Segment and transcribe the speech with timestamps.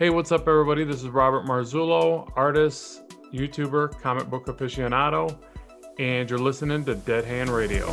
[0.00, 0.82] Hey, what's up, everybody?
[0.84, 3.02] This is Robert Marzullo, artist,
[3.34, 5.38] YouTuber, comic book aficionado,
[5.98, 7.86] and you're listening to Dead Hand Radio.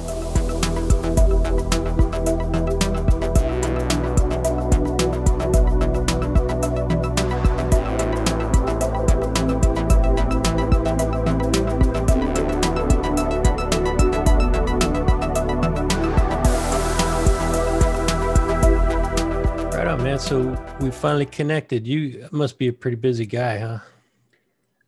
[20.87, 21.85] We finally connected.
[21.85, 23.79] You must be a pretty busy guy, huh?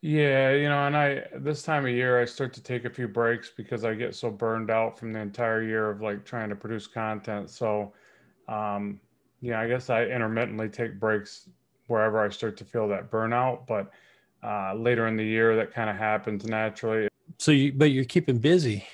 [0.02, 3.10] Yeah, you know, and I this time of year I start to take a few
[3.10, 6.56] breaks because I get so burned out from the entire year of like trying to
[6.56, 7.50] produce content.
[7.50, 7.92] So,
[8.48, 9.02] um,
[9.42, 11.50] yeah, I guess I intermittently take breaks
[11.88, 13.68] wherever I start to feel that burnout.
[13.68, 13.92] But
[14.42, 17.10] uh, later in the year, that kind of happens naturally.
[17.40, 18.88] So you, but you're keeping busy.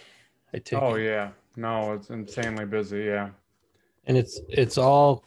[0.55, 1.05] I take Oh it.
[1.05, 3.03] yeah, no, it's insanely busy.
[3.03, 3.29] Yeah.
[4.07, 5.23] and it's it's all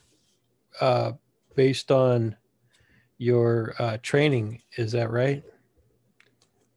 [0.81, 1.13] uh,
[1.59, 2.37] based on
[3.19, 4.63] your uh, training.
[4.77, 5.43] Is that right?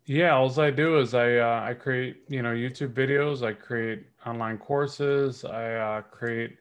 [0.05, 3.43] Yeah, all I do is I uh, I create you know YouTube videos.
[3.43, 5.45] I create online courses.
[5.45, 6.57] I uh, create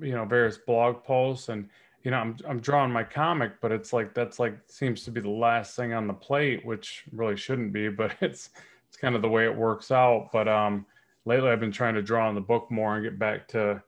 [0.00, 1.68] you know various blog posts, and
[2.02, 5.20] you know I'm I'm drawing my comic, but it's like that's like seems to be
[5.20, 8.50] the last thing on the plate, which really shouldn't be, but it's
[8.88, 10.30] it's kind of the way it works out.
[10.32, 10.86] But um,
[11.24, 13.80] lately I've been trying to draw on the book more and get back to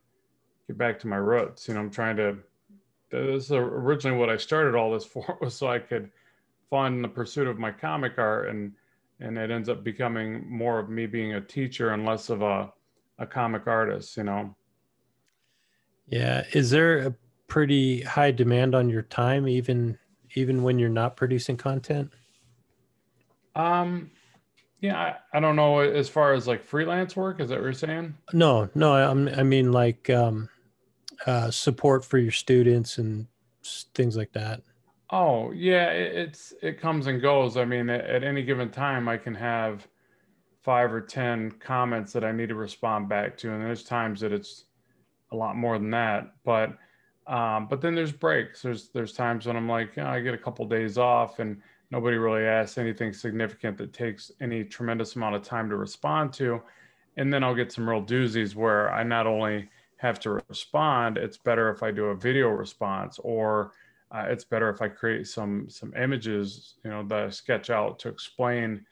[0.68, 1.66] get back to my roots.
[1.66, 2.38] You know, I'm trying to.
[3.10, 6.10] This is originally what I started all this for was so I could
[6.70, 8.72] fund the pursuit of my comic art and
[9.22, 12.72] and it ends up becoming more of me being a teacher and less of a
[13.18, 14.54] a comic artist you know
[16.08, 16.44] Yeah.
[16.52, 17.14] Is there a
[17.48, 19.98] pretty high demand on your time, even
[20.36, 22.12] even when you're not producing content?
[23.56, 24.10] um
[24.80, 27.72] yeah I, I don't know as far as like freelance work is that what you're
[27.72, 28.92] saying No, no.
[28.94, 30.48] I, I'm- I mean like um,
[31.26, 33.26] uh, support for your students and
[33.94, 34.62] things like that.
[35.10, 39.16] oh yeah it, it's it comes and goes i mean at, any given time i
[39.16, 39.86] can have
[40.62, 44.32] five or ten comments that i need to respond back to and there's times that
[44.32, 44.64] it's
[45.32, 46.76] a lot more than that but
[47.26, 50.38] um, but then there's breaks there's there's times when i'm like "Yeah, i get a
[50.38, 51.60] couple days off and
[51.90, 56.62] nobody really asks anything significant that takes any tremendous amount of time to respond to
[57.16, 59.68] and then i'll get some real doozies where i not only
[60.00, 63.72] have to respond it's better if i do a video response or
[64.12, 67.98] uh, it's better if i create some some images you know that i sketch out
[67.98, 68.84] to explain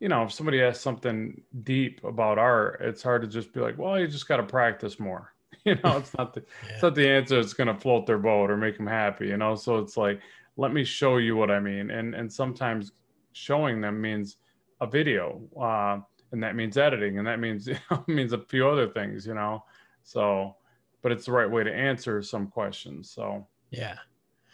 [0.00, 3.78] you know if somebody asks something deep about art it's hard to just be like
[3.78, 5.30] well you just got to practice more.
[5.64, 8.50] You know it's not the it's not the answer that's going to float their boat
[8.50, 9.54] or make them happy you know?
[9.54, 10.20] So it's like
[10.58, 12.92] let me show you what i mean and and sometimes
[13.32, 14.36] showing them means
[14.82, 16.00] a video uh,
[16.32, 19.32] and that means editing and that means you know, means a few other things you
[19.32, 19.64] know
[20.04, 20.54] so
[21.02, 23.96] but it's the right way to answer some questions so Yeah.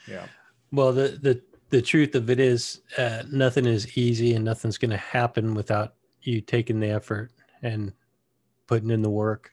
[0.08, 0.26] yeah
[0.72, 4.90] Well, the the the truth of it is, uh, nothing is easy, and nothing's going
[4.90, 7.30] to happen without you taking the effort
[7.62, 7.92] and
[8.66, 9.52] putting in the work.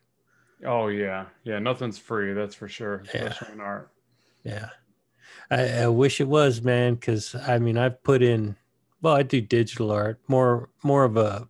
[0.66, 3.34] oh yeah yeah nothing's free that's for sure Yeah.
[3.54, 3.92] in art
[4.44, 4.70] Yeah.
[5.52, 8.56] I, I wish it was, man, because I mean, I've put in.
[9.02, 11.48] Well, I do digital art, more more of a,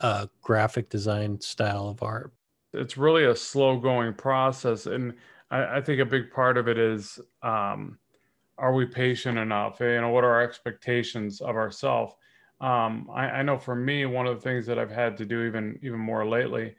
[0.00, 2.32] a graphic design style of art.
[2.72, 5.14] It's really a slow going process and
[5.50, 7.98] I, I think a big part of it is um,
[8.58, 9.80] are we patient enough?
[9.80, 12.14] You know what are our expectations of ourselves
[12.62, 15.42] um, I, I know for me one of the things that i've had to do
[15.44, 16.76] even even more lately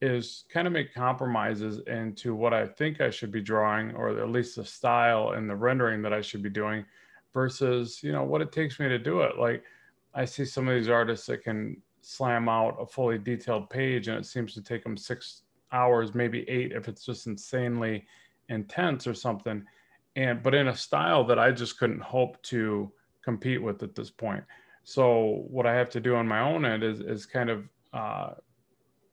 [0.00, 4.30] is kind of make compromises into what i think i should be drawing or at
[4.30, 6.84] least the style and the rendering that i should be doing
[7.34, 9.38] versus you know what it takes me to do it.
[9.38, 9.62] Like
[10.14, 14.16] i see some of these artists that can slam out a fully detailed page and
[14.16, 18.06] it seems to take them six hours maybe eight if it's just insanely
[18.48, 19.64] intense or something.
[20.14, 22.92] And but in a style that i just couldn't hope to
[23.24, 24.44] compete with at this point.
[24.84, 28.34] So what i have to do on my own end is is kind of uh,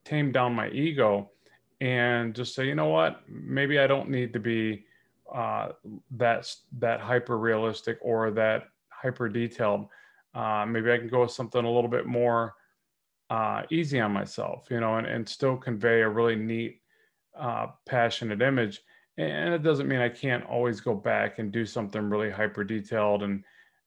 [0.05, 1.31] tame down my ego
[1.81, 3.21] and just say you know what?
[3.27, 4.85] Maybe i don't need to be
[5.33, 5.69] uh,
[6.11, 9.87] that that hyper realistic or that hyper detailed
[10.35, 12.53] uh, maybe i can go with something a little bit more
[13.29, 16.81] uh, easy on myself, you know, and, and still convey a really neat,
[17.39, 18.81] uh, passionate image.
[19.17, 23.23] And it doesn't mean I can't always go back and do something really hyper detailed
[23.23, 23.43] and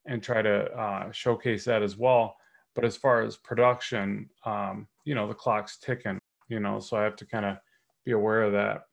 [0.06, 2.36] and try to uh, showcase that as well.
[2.74, 7.02] But as far as production, um, you know, the clock's ticking, you know, so I
[7.02, 7.56] have to kind of
[8.04, 8.86] be aware of that.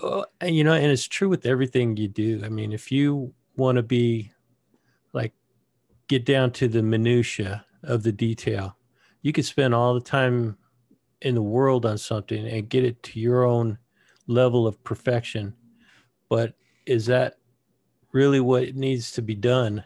[0.00, 2.40] Oh, and you know, and it's true with everything you do.
[2.44, 4.32] I mean, if you want to be
[5.12, 5.32] like
[6.06, 8.76] get down to the minutia of the detail,
[9.22, 10.56] you could spend all the time
[11.22, 13.78] in the world on something and get it to your own
[14.26, 15.54] level of perfection.
[16.28, 16.54] But
[16.86, 17.38] is that
[18.12, 19.84] really what needs to be done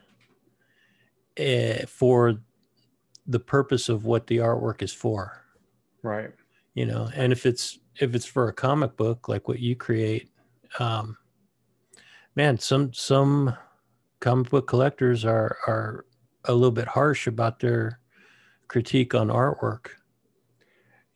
[1.39, 2.39] uh, for
[3.27, 5.45] the purpose of what the artwork is for.
[6.03, 6.31] Right.
[6.75, 10.31] You know, and if it's if it's for a comic book like what you create,
[10.79, 11.17] um,
[12.35, 13.55] man, some some
[14.21, 16.07] comic book collectors are are
[16.47, 18.01] a little bit harsh about their
[18.73, 19.89] critique on artwork.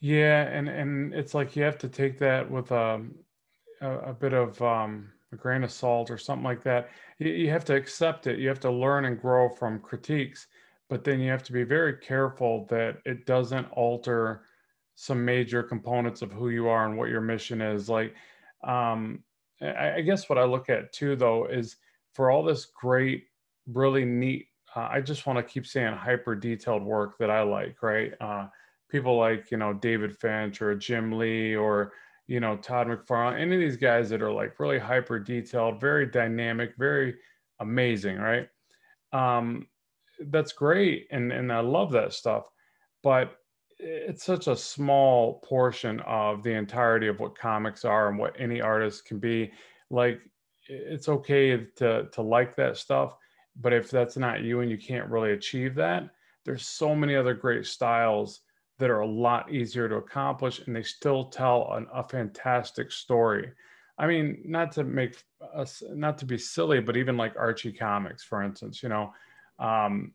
[0.01, 3.15] Yeah, and and it's like you have to take that with um,
[3.81, 6.91] a a bit of um, a grain of salt or something like that.
[7.19, 8.39] You, you have to accept it.
[8.39, 10.49] You have to learn and grow from critiques,
[10.91, 14.43] but then you have to be very careful that it doesn't alter
[14.95, 17.89] some major components of who you are and what your mission is.
[17.89, 18.15] Like,
[18.65, 19.25] um,
[19.63, 21.77] I, I guess what I look at too, though, is
[22.13, 23.25] for all this great,
[23.67, 24.49] really neat.
[24.77, 28.13] Uh, I just want to keep saying hyper detailed work that I like, right?
[28.21, 28.49] Uh,
[28.91, 31.93] people like you know David Finch or Jim Lee or
[32.27, 36.07] you know Todd McFarlane, any of these guys that are like really hyper detailed, very
[36.07, 37.17] dynamic, very
[37.61, 38.49] amazing, right?
[39.13, 39.67] Um,
[40.29, 42.45] that's great, and and I love that stuff,
[43.03, 43.39] but
[43.79, 48.61] it's such a small portion of the entirety of what comics are and what any
[48.61, 49.53] artist can be.
[49.91, 50.21] Like
[50.69, 53.17] it's okay to to like that stuff,
[53.61, 56.11] but if that's not you and you can't really achieve that,
[56.45, 58.41] there's so many other great styles
[58.79, 63.51] that are a lot easier to accomplish and they still tell an, a fantastic story.
[63.99, 65.17] I mean, not to make
[65.55, 69.13] us not to be silly, but even like Archie comics, for instance, you know,
[69.59, 70.13] um,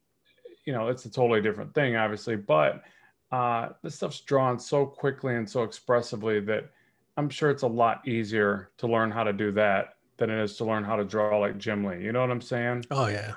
[0.66, 2.84] you know, it's a totally different thing, obviously, but
[3.32, 6.70] uh, this stuff's drawn so quickly and so expressively that
[7.18, 10.56] I'm sure it's a lot easier to learn how to do that than it is
[10.58, 12.02] to learn how to draw like Jim Lee.
[12.02, 12.86] You know what I'm saying?
[12.92, 13.34] Oh yeah.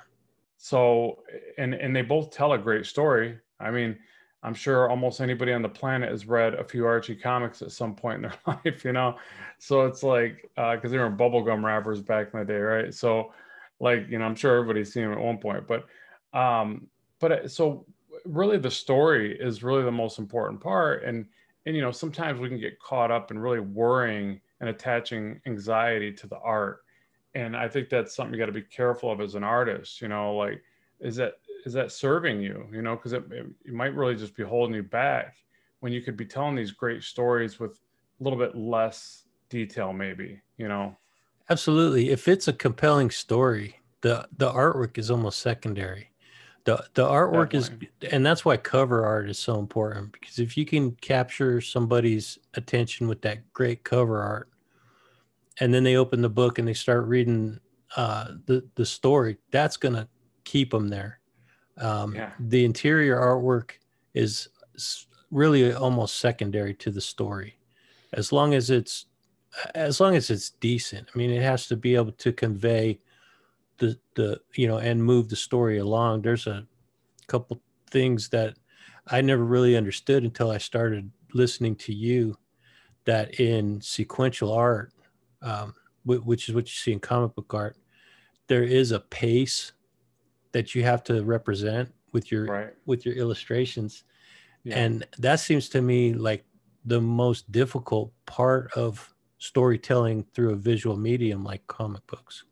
[0.59, 1.25] So
[1.59, 3.39] and and they both tell a great story.
[3.59, 3.97] I mean,
[4.45, 7.97] I'm sure almost anybody on the planet has read a few Archie comics at some
[7.97, 8.35] point in their
[8.65, 9.17] life, you know?
[9.59, 12.93] So it's like, because uh, they were bubblegum wrappers back in the day, right?
[12.93, 13.33] So,
[13.81, 15.87] like, you know, I'm sure everybody's seen them at one point, but,
[16.39, 16.89] um,
[17.21, 17.87] but uh, so
[18.27, 21.05] really the story is really the most important part.
[21.05, 21.25] And,
[21.65, 26.13] and, you know, sometimes we can get caught up in really worrying and attaching anxiety
[26.13, 26.81] to the art.
[27.35, 30.09] And I think that's something you got to be careful of as an artist, you
[30.09, 30.63] know, like,
[31.01, 31.35] is that
[31.65, 34.75] is that serving you you know because it, it, it, might really just be holding
[34.75, 35.37] you back
[35.81, 37.81] when you could be telling these great stories with
[38.21, 40.97] a little bit less detail maybe you know?
[41.51, 42.11] Absolutely.
[42.11, 46.11] If it's a compelling story the the artwork is almost secondary
[46.65, 47.91] the the artwork Definitely.
[48.03, 52.39] is and that's why cover art is so important because if you can capture somebody's
[52.55, 54.49] attention with that great cover art
[55.61, 57.61] and then they open the book and they start reading
[57.97, 60.09] uh, the the story that's gonna
[60.45, 61.21] keep them there
[61.79, 62.33] um, yeah.
[62.39, 63.73] The interior artwork
[64.15, 64.49] is
[65.31, 67.59] really almost secondary to the story,
[68.13, 69.07] as long as it's
[69.75, 71.09] as long as it's decent.
[71.15, 73.01] I mean, it has to be able to convey
[73.79, 76.23] the the you know and move the story along.
[76.23, 76.67] There's a
[77.27, 77.61] couple
[77.91, 78.57] things that
[79.09, 82.37] I never really understood until I started listening to you.
[83.05, 84.95] That in sequential art,
[85.43, 85.75] um,
[86.05, 87.77] which is what you see in comic book art,
[88.47, 89.73] there is a pace
[90.53, 92.73] that you have to represent with your right.
[92.87, 94.05] with your illustrations
[94.63, 94.79] yeah.
[94.79, 96.45] and that seems to me like
[96.87, 102.45] the most difficult part of storytelling through a visual medium like comic books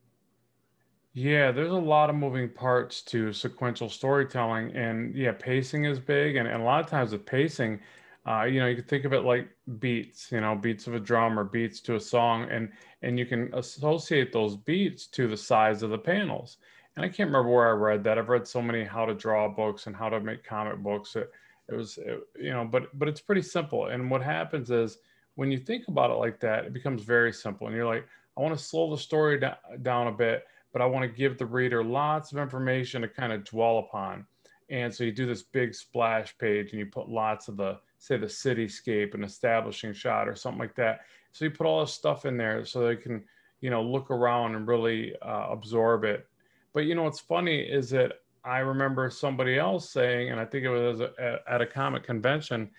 [1.14, 6.36] yeah there's a lot of moving parts to sequential storytelling and yeah pacing is big
[6.36, 7.80] and, and a lot of times with pacing
[8.26, 11.00] uh, you know you can think of it like beats you know beats of a
[11.00, 12.70] drum or beats to a song and
[13.02, 16.58] and you can associate those beats to the size of the panels
[16.96, 18.18] and I can't remember where I read that.
[18.18, 21.16] I've read so many how to draw books and how to make comic books.
[21.16, 21.30] It,
[21.68, 23.86] it was, it, you know, but but it's pretty simple.
[23.86, 24.98] And what happens is
[25.34, 27.66] when you think about it like that, it becomes very simple.
[27.66, 29.40] And you're like, I want to slow the story
[29.82, 33.32] down a bit, but I want to give the reader lots of information to kind
[33.32, 34.26] of dwell upon.
[34.70, 38.16] And so you do this big splash page and you put lots of the, say,
[38.16, 41.00] the cityscape and establishing shot or something like that.
[41.32, 43.24] So you put all this stuff in there so they can,
[43.60, 46.26] you know, look around and really uh, absorb it
[46.72, 50.64] but you know what's funny is that I remember somebody else saying, and I think
[50.64, 52.70] it was at a comic convention,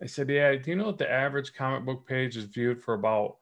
[0.00, 2.94] they said, "Yeah, do you know that the average comic book page is viewed for
[2.94, 3.36] about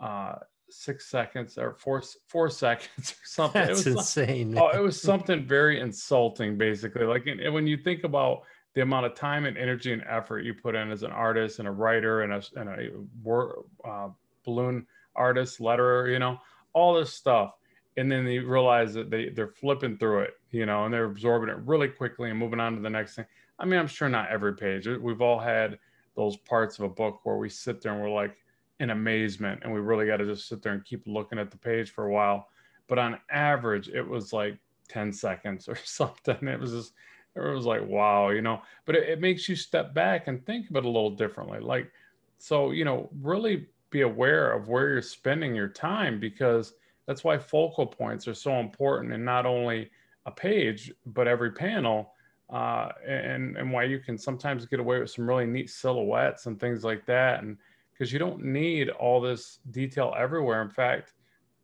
[0.00, 0.36] uh,
[0.70, 4.56] six seconds or four four seconds or something?" That's it was insane.
[4.58, 7.04] oh, it was something very insulting, basically.
[7.04, 8.42] Like, and when you think about
[8.74, 11.66] the amount of time and energy and effort you put in as an artist and
[11.66, 14.08] a writer and a, and a uh,
[14.44, 16.38] balloon artist, letterer, you know,
[16.74, 17.54] all this stuff
[17.98, 21.48] and then they realize that they they're flipping through it, you know, and they're absorbing
[21.48, 23.26] it really quickly and moving on to the next thing.
[23.58, 24.86] I mean, I'm sure not every page.
[24.86, 25.80] We've all had
[26.14, 28.36] those parts of a book where we sit there and we're like
[28.80, 31.56] in amazement, and we really got to just sit there and keep looking at the
[31.56, 32.48] page for a while.
[32.86, 34.56] but on average, it was like
[34.88, 36.48] 10 seconds or something.
[36.48, 36.92] It was just,
[37.34, 40.70] it was like, wow, you know, but it, it makes you step back and think
[40.70, 41.60] of it a little differently.
[41.60, 41.90] Like,
[42.38, 46.74] so, you know, really be aware of where you're spending your time because
[47.06, 49.90] that's why focal points are so important and not only
[50.26, 52.12] a page, but every panel.
[52.50, 56.58] Uh, and, and why you can sometimes get away with some really neat silhouettes and
[56.58, 57.42] things like that.
[57.42, 57.58] And
[57.98, 60.62] because you don't need all this detail everywhere.
[60.62, 61.14] In fact,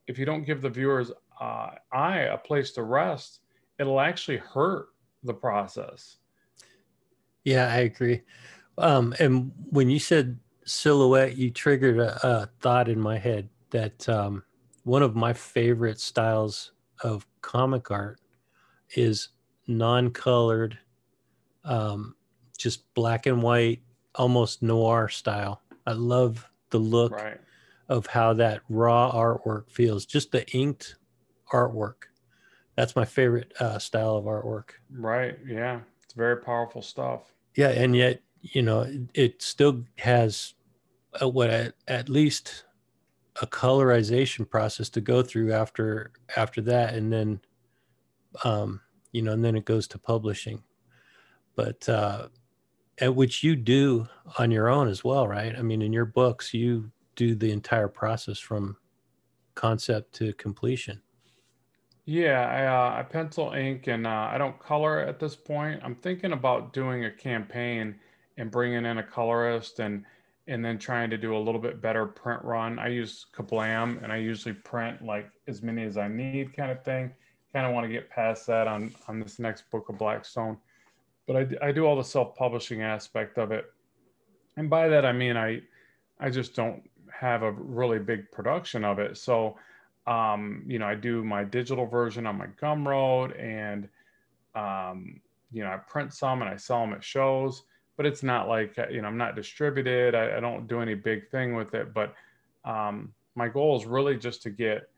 [0.08, 3.40] if you don't give the viewers uh, eye a place to rest,
[3.78, 4.88] it'll actually hurt
[5.22, 6.16] the process.
[7.44, 8.22] Yeah, I agree.
[8.78, 14.08] Um, and when you said silhouette, you triggered a, a thought in my head that
[14.08, 14.42] um,
[14.82, 16.72] one of my favorite styles
[17.02, 18.20] of comic art
[18.96, 19.28] is
[19.66, 20.78] non-colored,
[21.64, 22.16] um,
[22.56, 23.82] just black and white,
[24.14, 25.60] almost noir style.
[25.86, 27.40] I love the look right.
[27.88, 30.06] of how that raw artwork feels.
[30.06, 30.96] Just the inked
[31.52, 32.04] artwork.
[32.76, 34.70] That's my favorite uh, style of artwork.
[34.90, 35.38] Right.
[35.46, 35.80] Yeah.
[36.02, 37.32] It's very powerful stuff.
[37.54, 40.54] Yeah, and yet you know it, it still has
[41.20, 42.64] a, what at, at least
[43.42, 47.40] a colorization process to go through after after that, and then
[48.44, 48.80] um,
[49.12, 50.62] you know, and then it goes to publishing.
[51.56, 52.28] But uh,
[52.98, 54.08] at which you do
[54.38, 55.56] on your own as well, right?
[55.56, 58.76] I mean, in your books, you do the entire process from
[59.54, 61.00] concept to completion.
[62.06, 65.80] Yeah, I, uh, I pencil ink and uh, I don't color at this point.
[65.82, 67.94] I'm thinking about doing a campaign
[68.36, 70.04] and bringing in a colorist and
[70.46, 72.78] and then trying to do a little bit better print run.
[72.78, 76.84] I use Kablam and I usually print like as many as I need, kind of
[76.84, 77.10] thing.
[77.54, 80.58] Kind of want to get past that on on this next book of Blackstone
[81.26, 83.72] but I, I do all the self-publishing aspect of it.
[84.56, 85.60] And by that i mean i
[86.20, 89.16] i just don't have a really big production of it.
[89.16, 89.56] So
[90.06, 93.88] um, you know i do my digital version on my gumroad and
[94.54, 95.20] um,
[95.52, 97.62] you know i print some and i sell them at shows
[97.96, 100.14] but it's not like you know i'm not distributed.
[100.14, 101.94] I, I don't do any big thing with it.
[101.94, 102.14] But
[102.64, 104.88] um, my goal is really just to get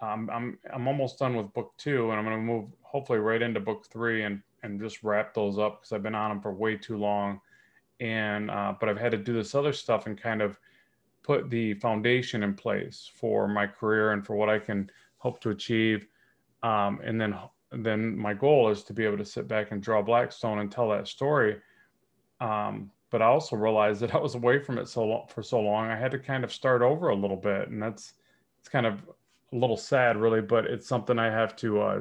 [0.00, 3.42] um, I'm I'm almost done with book two, and I'm going to move hopefully right
[3.42, 6.52] into book three and and just wrap those up because I've been on them for
[6.52, 7.40] way too long.
[8.00, 10.58] And uh, but I've had to do this other stuff and kind of
[11.22, 15.50] put the foundation in place for my career and for what I can hope to
[15.50, 16.06] achieve.
[16.62, 17.36] Um, and then
[17.72, 20.88] then my goal is to be able to sit back and draw Blackstone and tell
[20.90, 21.58] that story.
[22.40, 25.60] Um, but I also realized that I was away from it so long for so
[25.60, 25.86] long.
[25.86, 28.14] I had to kind of start over a little bit, and that's
[28.60, 29.02] it's kind of
[29.52, 30.40] a little sad, really.
[30.40, 32.00] But it's something I have to uh,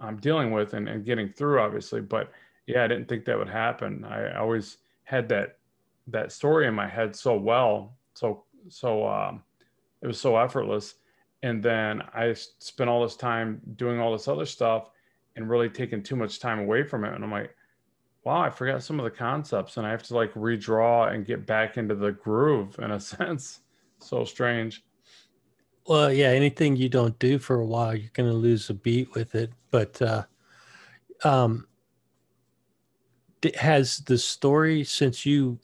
[0.00, 2.00] I'm dealing with and, and getting through, obviously.
[2.00, 2.30] But
[2.66, 4.04] yeah, I didn't think that would happen.
[4.04, 5.58] I always had that
[6.08, 9.42] that story in my head so well, so so um,
[10.02, 10.94] it was so effortless.
[11.42, 14.90] And then I spent all this time doing all this other stuff
[15.36, 17.14] and really taking too much time away from it.
[17.14, 17.54] And I'm like,
[18.24, 21.46] wow, I forgot some of the concepts, and I have to like redraw and get
[21.46, 23.60] back into the groove in a sense.
[24.00, 24.84] So strange.
[25.88, 29.14] Well, yeah, anything you don't do for a while, you're going to lose a beat
[29.14, 29.52] with it.
[29.70, 30.24] But uh,
[31.22, 31.66] um,
[33.54, 35.58] has the story since you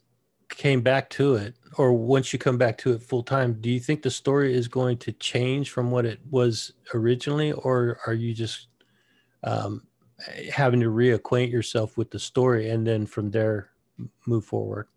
[0.49, 3.79] came back to it, or once you come back to it full time, do you
[3.79, 8.33] think the story is going to change from what it was originally, or are you
[8.33, 8.67] just
[9.43, 9.85] um,
[10.51, 13.71] having to reacquaint yourself with the story and then from there
[14.25, 14.87] move forward?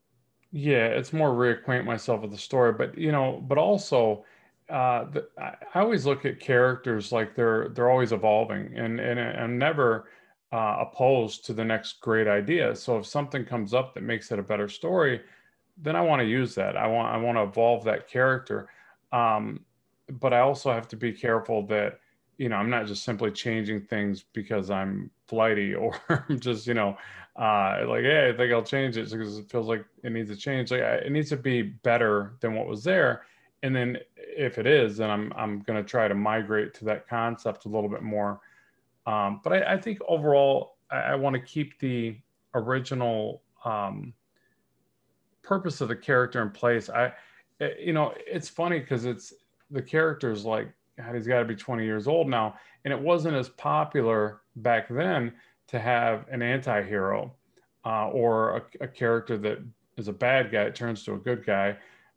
[0.52, 4.25] Yeah, it's more reacquaint myself with the story, but you know, but also
[4.68, 9.58] uh, the, I always look at characters like they're they're always evolving, and and I'm
[9.58, 10.08] never
[10.52, 12.75] uh, opposed to the next great idea.
[12.75, 15.20] So if something comes up that makes it a better story,
[15.76, 16.76] then I want to use that.
[16.76, 18.68] I want I want to evolve that character,
[19.12, 19.61] um,
[20.11, 22.00] but I also have to be careful that
[22.37, 26.75] you know I'm not just simply changing things because I'm flighty or I'm just you
[26.75, 26.99] know
[27.37, 30.37] uh, like hey I think I'll change it because it feels like it needs to
[30.37, 30.73] change.
[30.73, 33.23] Like it needs to be better than what was there
[33.62, 33.99] and then
[34.37, 37.69] if it is, then I'm I'm going to try to migrate to that concept a
[37.69, 38.40] little bit more.
[39.07, 42.16] Um, but I, I, think overall, I, I want to keep the
[42.55, 44.12] original um,
[45.43, 46.90] purpose of the character in place.
[46.90, 47.12] I,
[47.61, 49.33] eh, you know, it's funny because it's
[49.71, 53.37] the character's like God, he's got to be 20 years old now, and it wasn't
[53.37, 55.33] as popular back then
[55.69, 57.33] to have an anti-hero
[57.85, 59.59] uh, or a, a character that
[59.97, 61.76] is a bad guy turns to a good guy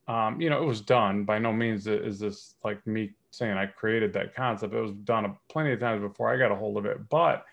[0.10, 1.24] um, you know, it was done.
[1.24, 4.74] By no means is this like me saying I created that concept.
[4.74, 7.46] It was done a, plenty of times before I got a hold of it, but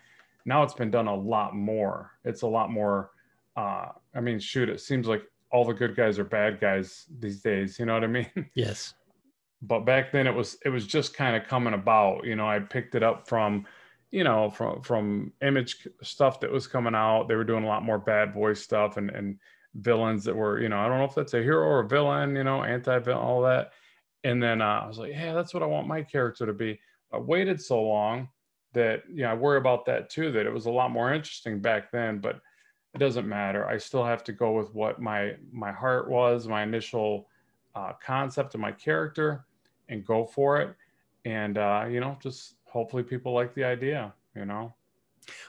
[0.43, 2.11] now it's been done a lot more.
[2.25, 3.11] It's a lot more.
[3.55, 5.21] Uh, I mean, shoot, it seems like
[5.51, 7.77] all the good guys are bad guys these days.
[7.77, 8.31] You know what I mean?
[8.55, 8.95] Yes.
[9.61, 12.25] but back then it was it was just kind of coming about.
[12.25, 13.67] You know, I picked it up from
[14.09, 17.27] you know from from image stuff that was coming out.
[17.27, 19.37] They were doing a lot more bad boy stuff and and
[19.77, 22.35] villains that were you know I don't know if that's a hero or a villain.
[22.35, 23.71] You know, anti villain, all that.
[24.23, 26.79] And then uh, I was like, yeah, that's what I want my character to be.
[27.13, 28.29] I waited so long
[28.73, 30.31] that you know I worry about that too.
[30.31, 32.41] That it was a lot more interesting back then, but
[32.93, 33.67] it doesn't matter.
[33.67, 37.27] I still have to go with what my my heart was, my initial
[37.75, 39.45] uh, concept of my character,
[39.89, 40.75] and go for it.
[41.25, 44.13] And uh, you know, just hopefully people like the idea.
[44.35, 44.73] You know.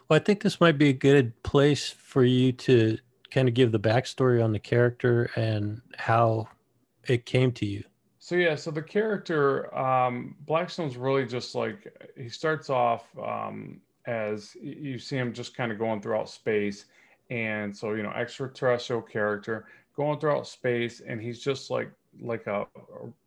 [0.08, 2.98] Well, I think this might be a good place for you to
[3.30, 6.48] kind of give the backstory on the character and how
[7.06, 7.84] it came to you.
[8.18, 14.54] So yeah, so the character um, Blackstone's really just like he starts off um, as
[14.60, 16.86] you see him just kind of going throughout space,
[17.30, 19.66] and so you know extraterrestrial character
[19.96, 22.66] going throughout space, and he's just like like a,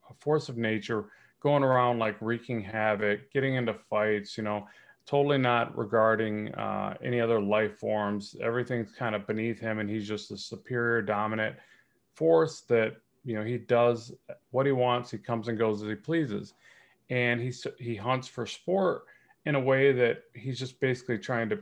[0.10, 1.06] a force of nature
[1.42, 4.68] going around like wreaking havoc, getting into fights, you know,
[5.06, 8.36] totally not regarding uh, any other life forms.
[8.42, 11.56] Everything's kind of beneath him, and he's just a superior, dominant
[12.14, 14.14] force that you know he does
[14.52, 15.12] what he wants.
[15.12, 16.54] He comes and goes as he pleases.
[17.10, 19.04] And he's he hunts for sport
[19.46, 21.60] in a way that he's just basically trying to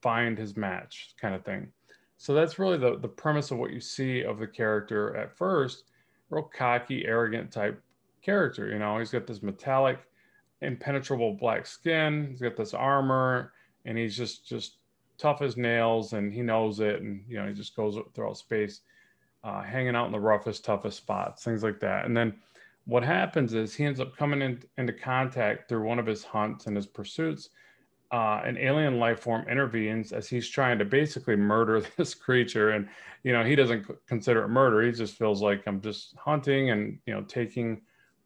[0.00, 1.68] find his match kind of thing.
[2.18, 5.84] So that's really the, the premise of what you see of the character at first.
[6.30, 7.82] Real cocky arrogant type
[8.22, 8.98] character you know?
[8.98, 9.98] He's got this metallic
[10.62, 13.52] impenetrable black skin he's got this armor
[13.84, 14.76] and he's just just
[15.18, 18.80] tough as nails and he knows it and you know he just goes throughout space
[19.44, 22.04] uh, hanging out in the roughest, toughest spots, things like that.
[22.04, 22.34] And then
[22.84, 26.66] what happens is he ends up coming in, into contact through one of his hunts
[26.66, 27.50] and his pursuits.
[28.12, 32.70] Uh, an alien life form intervenes as he's trying to basically murder this creature.
[32.70, 32.88] And,
[33.24, 34.82] you know, he doesn't consider it murder.
[34.82, 37.80] He just feels like I'm just hunting and, you know, taking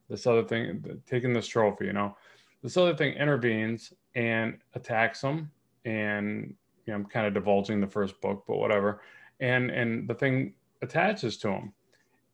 [0.08, 2.16] this other thing, taking this trophy, you know.
[2.62, 5.50] This other thing intervenes and attacks him.
[5.84, 9.02] And, you know, I'm kind of divulging the first book, but whatever.
[9.40, 11.72] And, and the thing attaches to him.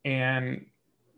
[0.05, 0.65] And,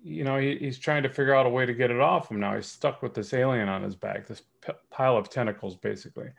[0.04, 2.39] you know, he, he's trying to figure out a way to get it off him
[2.39, 2.56] now.
[2.56, 6.30] He's stuck with this alien on his back, this p- pile of tentacles, basically.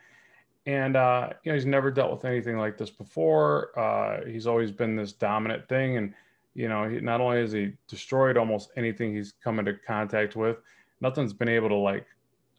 [0.66, 3.78] And, uh, you know, he's never dealt with anything like this before.
[3.78, 5.96] Uh, he's always been this dominant thing.
[5.96, 6.14] And,
[6.56, 10.56] you know, he, not only has he destroyed almost anything he's come into contact with,
[11.02, 12.06] nothing's been able to like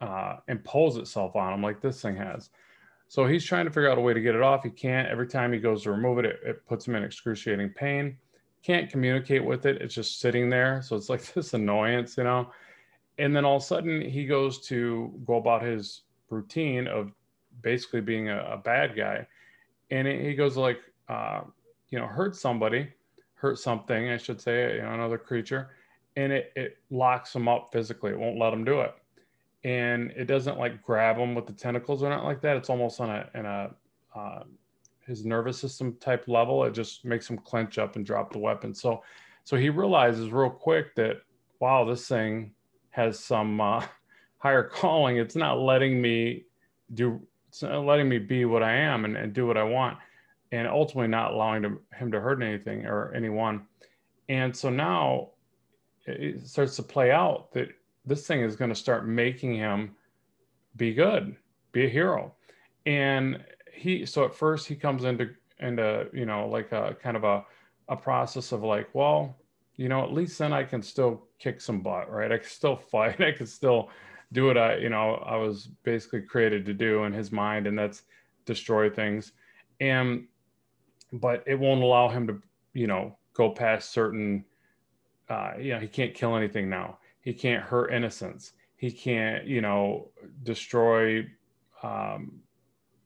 [0.02, 2.52] uh, impose itself on him like this thing has.
[3.08, 4.64] So he's trying to figure out a way to get it off.
[4.64, 5.08] He can't.
[5.08, 8.18] Every time he goes to remove it, it, it puts him in excruciating pain.
[8.62, 9.82] Can't communicate with it.
[9.82, 10.82] It's just sitting there.
[10.84, 12.52] So it's like this annoyance, you know.
[13.18, 17.12] And then all of a sudden, he goes to go about his routine of
[17.64, 19.26] basically being a, a bad guy.
[19.90, 20.80] And it, he goes like,
[21.10, 21.42] uh,
[21.90, 22.90] you know, hurt somebody,
[23.38, 25.70] hurt something, I should say, you know, another creature,
[26.16, 28.12] and it, it locks them up physically.
[28.12, 28.94] It won't let them do it
[29.64, 32.56] and it doesn't like grab them with the tentacles or not like that.
[32.58, 33.72] It's almost on a in a
[34.16, 34.44] uh,
[35.06, 36.64] his nervous system type level.
[36.64, 38.74] It just makes him clench up and drop the weapon.
[38.74, 39.04] So
[39.44, 41.18] so he realizes real quick that
[41.60, 42.52] wow, this thing
[42.92, 43.84] has some uh,
[44.38, 45.18] higher calling.
[45.18, 46.46] It's not letting me
[46.94, 47.20] do.
[47.50, 49.98] It's not letting me be what I am and, and do what I want,
[50.52, 53.66] and ultimately not allowing to, him to hurt anything or anyone.
[54.30, 55.30] And so now
[56.06, 57.70] it starts to play out that
[58.06, 59.96] this thing is going to start making him
[60.76, 61.36] be good,
[61.72, 62.34] be a hero.
[62.86, 65.30] And he, so at first he comes into,
[65.60, 67.44] into, you know, like a kind of a,
[67.90, 69.38] a process of like, well,
[69.76, 72.32] you know, at least then I can still kick some butt, right?
[72.32, 73.22] I can still fight.
[73.22, 73.90] I can still
[74.32, 77.78] do what I, you know, I was basically created to do in his mind, and
[77.78, 78.04] that's
[78.46, 79.32] destroy things.
[79.80, 80.28] And,
[81.14, 82.42] but it won't allow him to,
[82.74, 84.44] you know, go past certain,
[85.30, 86.98] uh, you know, he can't kill anything now.
[87.22, 88.54] He can't hurt innocents.
[88.78, 90.10] He can't you know
[90.44, 91.28] destroy
[91.84, 92.40] um,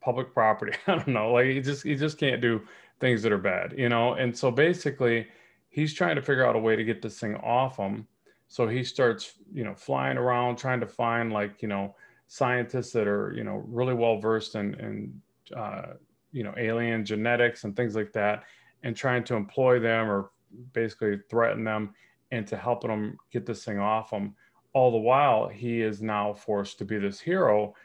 [0.01, 0.77] public property.
[0.87, 1.31] I don't know.
[1.31, 2.61] Like he just he just can't do
[2.99, 4.13] things that are bad you know?
[4.13, 5.27] And so basically
[5.69, 8.07] he's trying to figure out a way to get this thing off him.
[8.47, 11.95] So he starts you know flying around trying to find like you know
[12.27, 15.21] scientists that are you know really well versed in in
[15.57, 15.93] uh,
[16.31, 18.43] you know alien genetics and things like that
[18.83, 20.31] and trying to employ them or
[20.73, 21.93] basically threaten them
[22.31, 24.35] into helping them get this thing off them
[24.73, 27.75] All the while, he is now forced to be this hero.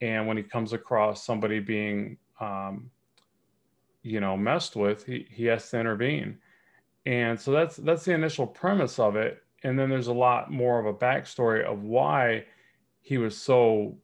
[0.00, 2.90] And when he comes across somebody being, um,
[4.02, 6.38] you know, messed with, he, he has to intervene.
[7.06, 9.42] And so that's that's the initial premise of it.
[9.62, 12.44] And then there's a lot more of a backstory of why
[13.00, 13.96] he was so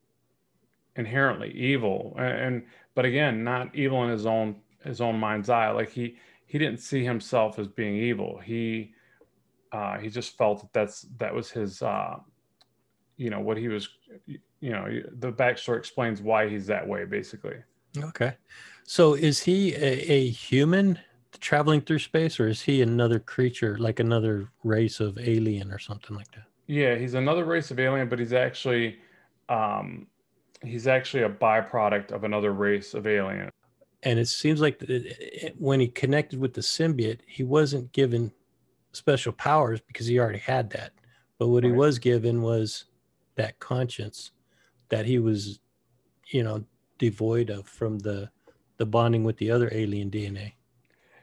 [0.96, 2.16] inherently evil.
[2.18, 5.70] And, but again, not evil in his own his own mind's eye.
[5.70, 8.38] Like he he didn't see himself as being evil.
[8.38, 8.92] He
[9.72, 12.16] uh, he just felt that that's that was his uh,
[13.20, 13.88] you know what he was
[14.26, 14.86] you know
[15.18, 17.56] the backstory explains why he's that way basically
[17.98, 18.34] okay
[18.84, 20.98] so is he a, a human
[21.38, 26.16] traveling through space or is he another creature like another race of alien or something
[26.16, 28.98] like that yeah he's another race of alien but he's actually
[29.50, 30.06] um
[30.64, 33.50] he's actually a byproduct of another race of alien
[34.02, 34.82] and it seems like
[35.58, 38.32] when he connected with the symbiote he wasn't given
[38.92, 40.92] special powers because he already had that
[41.40, 41.70] but what right.
[41.70, 42.84] he was given was
[43.36, 44.32] that conscience
[44.90, 45.58] that he was,
[46.28, 46.62] you know,
[46.98, 48.30] devoid of from the
[48.76, 50.52] the bonding with the other alien DNA.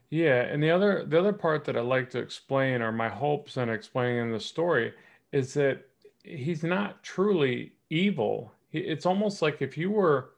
[0.09, 3.57] Yeah, and the other the other part that I like to explain, or my hopes
[3.57, 4.93] in explaining in the story,
[5.31, 5.85] is that
[6.23, 8.51] he's not truly evil.
[8.79, 10.31] It's almost like if you were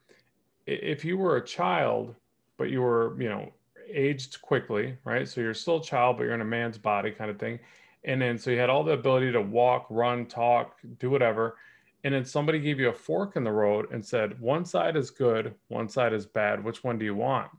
[0.65, 2.15] if you were a child,
[2.57, 3.51] but you were you know
[3.91, 5.27] aged quickly, right?
[5.27, 7.59] So you're still a child, but you're in a man's body, kind of thing.
[8.03, 11.57] And then so you had all the ability to walk, run, talk, do whatever.
[12.03, 15.11] And then somebody gave you a fork in the road and said, one side is
[15.11, 16.63] good, one side is bad.
[16.63, 17.49] Which one do you want?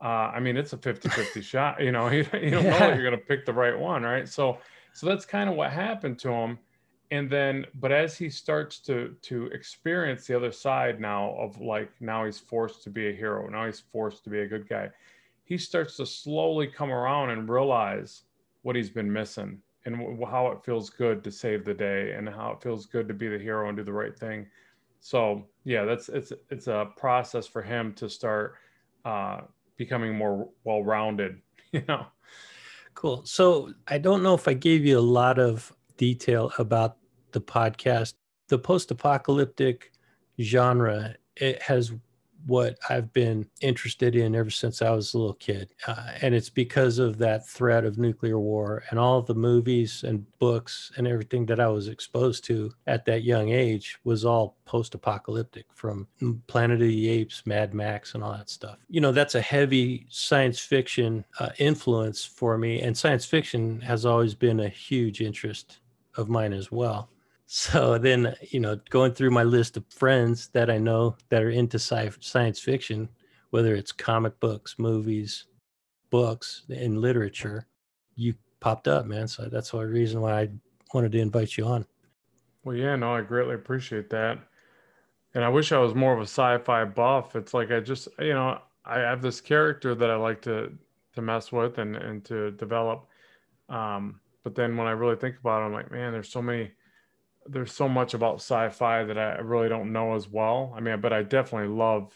[0.00, 1.82] Uh, I mean, it's a 50 50 shot.
[1.82, 2.78] You know, you, you don't yeah.
[2.78, 4.28] know you're going to pick the right one, right?
[4.28, 4.58] So,
[4.92, 6.58] so that's kind of what happened to him.
[7.10, 11.90] And then, but as he starts to to experience the other side now of like
[12.00, 14.90] now he's forced to be a hero, now he's forced to be a good guy,
[15.44, 18.22] he starts to slowly come around and realize
[18.62, 22.50] what he's been missing and how it feels good to save the day and how
[22.50, 24.44] it feels good to be the hero and do the right thing.
[24.98, 28.54] So yeah, that's it's it's a process for him to start
[29.04, 29.42] uh,
[29.76, 31.40] becoming more well-rounded.
[31.72, 32.06] You know.
[32.94, 33.26] Cool.
[33.26, 36.96] So I don't know if I gave you a lot of detail about
[37.32, 38.14] the podcast.
[38.48, 39.92] The post-apocalyptic
[40.40, 41.92] genre it has
[42.46, 45.70] what I've been interested in ever since I was a little kid.
[45.86, 50.24] Uh, and it's because of that threat of nuclear war and all the movies and
[50.38, 54.94] books and everything that I was exposed to at that young age was all post
[54.94, 56.06] apocalyptic from
[56.46, 58.78] Planet of the Apes, Mad Max, and all that stuff.
[58.88, 62.80] You know, that's a heavy science fiction uh, influence for me.
[62.80, 65.80] And science fiction has always been a huge interest
[66.16, 67.10] of mine as well.
[67.46, 71.50] So then, you know, going through my list of friends that I know that are
[71.50, 73.08] into sci- science fiction,
[73.50, 75.46] whether it's comic books, movies,
[76.10, 77.68] books, and literature,
[78.16, 79.28] you popped up, man.
[79.28, 80.48] So that's the reason why I
[80.92, 81.86] wanted to invite you on.
[82.64, 84.38] Well, yeah, no, I greatly appreciate that.
[85.34, 87.36] And I wish I was more of a sci-fi buff.
[87.36, 90.72] It's like I just, you know, I have this character that I like to
[91.14, 93.06] to mess with and and to develop.
[93.68, 96.70] Um, but then when I really think about it, I'm like, man, there's so many
[97.46, 100.72] there's so much about sci-fi that I really don't know as well.
[100.76, 102.14] I mean, but I definitely love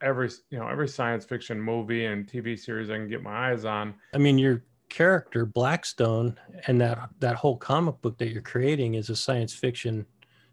[0.00, 3.66] every you know every science fiction movie and TV series I can get my eyes
[3.66, 3.92] on.
[4.14, 9.10] I mean, your character Blackstone and that that whole comic book that you're creating is
[9.10, 10.06] a science fiction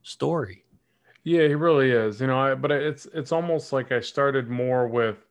[0.04, 0.65] story.
[1.23, 2.19] Yeah, he really is.
[2.19, 5.25] You know, I, but it's it's almost like I started more with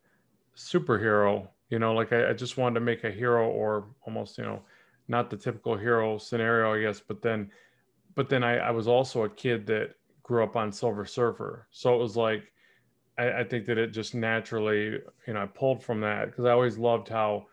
[0.56, 1.48] superhero.
[1.68, 4.62] You know, like I, I just wanted to make a hero or almost you know
[5.08, 7.50] not the typical hero scenario, I guess, but then
[8.14, 11.66] but then I, I was also a kid that grew up on Silver Surfer.
[11.70, 12.44] So it was like,
[13.18, 16.52] I, I think that it just naturally, you know, I pulled from that because I
[16.52, 17.46] always loved how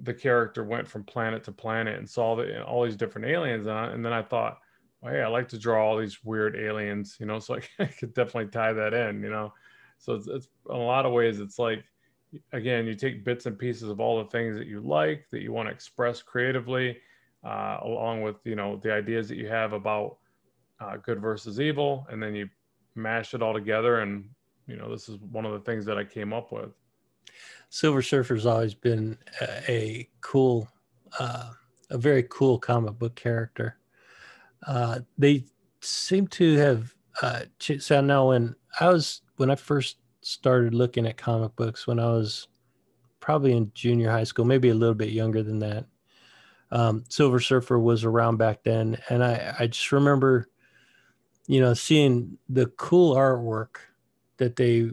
[0.00, 3.66] the character went from planet to planet and saw the, all these different aliens.
[3.66, 4.58] On, and then I thought,
[5.00, 7.86] well, hey, I like to draw all these weird aliens, you know, so I, I
[7.86, 9.52] could definitely tie that in, you know.
[9.98, 11.84] So it's, it's in a lot of ways, it's like,
[12.52, 15.52] again, you take bits and pieces of all the things that you like, that you
[15.52, 16.98] want to express creatively,
[17.44, 20.18] uh, along with you know the ideas that you have about
[20.80, 22.48] uh, good versus evil, and then you
[22.94, 24.00] mash it all together.
[24.00, 24.28] And
[24.66, 26.70] you know this is one of the things that I came up with.
[27.70, 29.18] Silver Surfer's always been
[29.68, 30.68] a, cool,
[31.20, 31.50] uh,
[31.90, 33.76] a very cool comic book character.
[34.66, 35.44] Uh, they
[35.80, 41.16] seem to have uh, so now when I was when I first started looking at
[41.16, 42.48] comic books when I was
[43.20, 45.86] probably in junior high school, maybe a little bit younger than that
[46.70, 50.48] um, Silver Surfer was around back then, and I I just remember,
[51.46, 53.76] you know, seeing the cool artwork
[54.36, 54.90] that they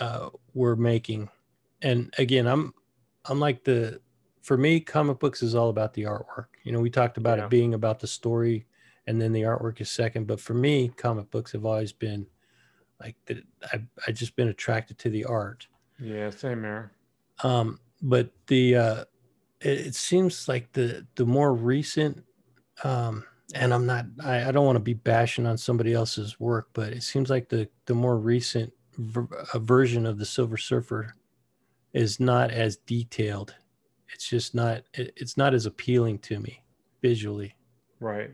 [0.00, 1.28] uh, were making,
[1.80, 2.74] and again, I'm
[3.24, 4.00] I'm like the
[4.42, 6.46] for me, comic books is all about the artwork.
[6.64, 7.44] You know, we talked about yeah.
[7.44, 8.66] it being about the story,
[9.06, 10.26] and then the artwork is second.
[10.26, 12.26] But for me, comic books have always been
[13.02, 13.44] like that.
[13.72, 15.66] I I just been attracted to the art.
[16.00, 16.92] Yeah, same here.
[17.42, 19.04] Um, but the uh,
[19.60, 22.24] it, it seems like the the more recent
[22.84, 26.68] um, and I'm not I, I don't want to be bashing on somebody else's work,
[26.72, 31.14] but it seems like the the more recent ver- version of the Silver Surfer
[31.92, 33.54] is not as detailed.
[34.12, 36.62] It's just not it, it's not as appealing to me
[37.00, 37.54] visually.
[38.00, 38.30] Right.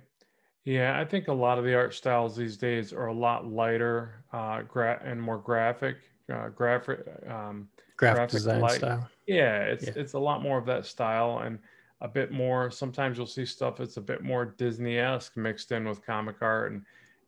[0.68, 4.22] Yeah, I think a lot of the art styles these days are a lot lighter
[4.35, 5.96] uh, gra- and more graphic,
[6.31, 8.76] uh, graphic, um, graphic, graphic design light.
[8.76, 9.09] style.
[9.26, 9.92] Yeah, it's yeah.
[9.96, 11.59] it's a lot more of that style and
[12.02, 12.70] a bit more.
[12.70, 16.72] Sometimes you'll see stuff that's a bit more Disney esque mixed in with comic art
[16.72, 16.83] and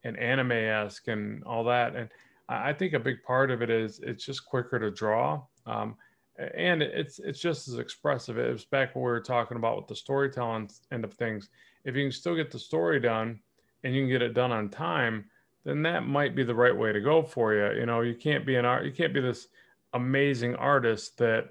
[0.04, 1.96] and anime esque and all that.
[1.96, 2.10] And
[2.50, 5.40] I think a big part of it is it's just quicker to draw.
[5.64, 5.96] Um,
[6.36, 8.36] and it's it's just as expressive.
[8.36, 11.48] It was back when we were talking about with the storytelling end of things.
[11.84, 13.40] If you can still get the story done
[13.84, 15.24] and you can get it done on time,
[15.64, 17.78] then that might be the right way to go for you.
[17.78, 19.48] You know, you can't be an art, you can't be this
[19.94, 21.50] amazing artist that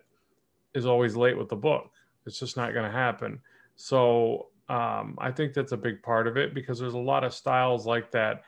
[0.74, 1.92] is always late with the book.
[2.26, 3.40] It's just not going to happen.
[3.76, 7.34] So um, I think that's a big part of it because there's a lot of
[7.34, 8.44] styles like that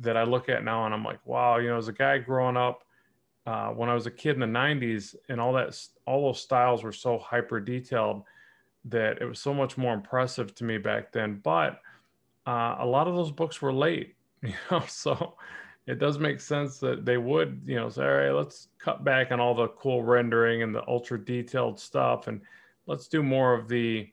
[0.00, 2.56] that I look at now and I'm like, wow, you know, as a guy growing
[2.56, 2.84] up
[3.46, 6.82] uh, when I was a kid in the 90s and all that, all those styles
[6.82, 8.22] were so hyper detailed
[8.86, 11.40] that it was so much more impressive to me back then.
[11.42, 11.80] But
[12.46, 15.34] uh, a lot of those books were late, you know, so
[15.86, 19.32] it does make sense that they would, you know, say, all right, let's cut back
[19.32, 22.40] on all the cool rendering and the ultra detailed stuff and
[22.86, 24.08] let's do more of the,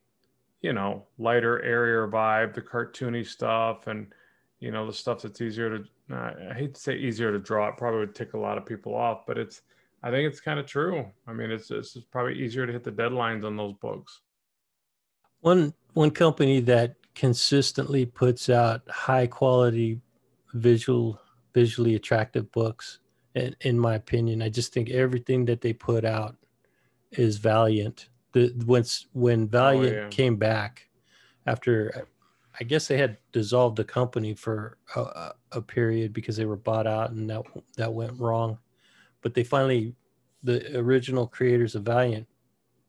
[0.61, 4.13] you know, lighter, airier vibe, the cartoony stuff and,
[4.59, 7.69] you know, the stuff that's easier to I hate to say easier to draw.
[7.69, 9.61] It probably would tick a lot of people off, but it's
[10.03, 11.05] I think it's kind of true.
[11.27, 14.21] I mean, it's it's probably easier to hit the deadlines on those books.
[15.41, 19.99] One one company that consistently puts out high quality
[20.53, 21.19] visual
[21.53, 22.99] visually attractive books
[23.35, 26.35] in, in my opinion i just think everything that they put out
[27.11, 30.07] is valiant the once when valiant oh, yeah.
[30.09, 30.87] came back
[31.45, 32.07] after
[32.59, 36.85] I guess they had dissolved the company for a, a, period because they were bought
[36.85, 37.43] out and that
[37.77, 38.57] that went wrong.
[39.21, 39.95] But they finally,
[40.43, 42.27] the original creators of Valiant,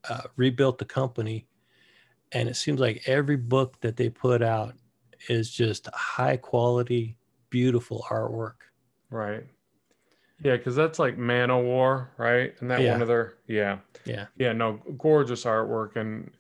[0.09, 1.47] uh, rebuilt the company,
[2.33, 4.75] and it seems like every book that they put out
[5.29, 7.17] is just high quality,
[7.51, 8.55] beautiful artwork.
[9.11, 9.45] Right.
[10.43, 12.55] Yeah, because that's like Man-O-War, right?
[12.61, 12.93] And that yeah.
[12.93, 14.53] one of their yeah, yeah, yeah.
[14.53, 16.33] No, gorgeous artwork, and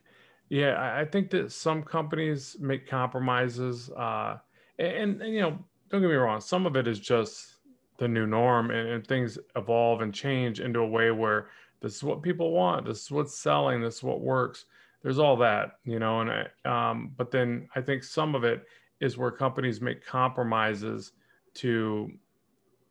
[0.48, 4.38] yeah, I think that some companies make compromises, uh,
[4.78, 7.58] and, and, you know, don't get me wrong, some of it is just
[7.98, 11.48] the new norm, and, and, things evolve and change into a way where
[11.80, 14.64] this is what people want, this is what's selling, this is what works.
[15.02, 18.64] There's all that, you know, and I, um, but then I think some of it
[19.00, 21.12] is where companies make compromises
[21.54, 22.10] to,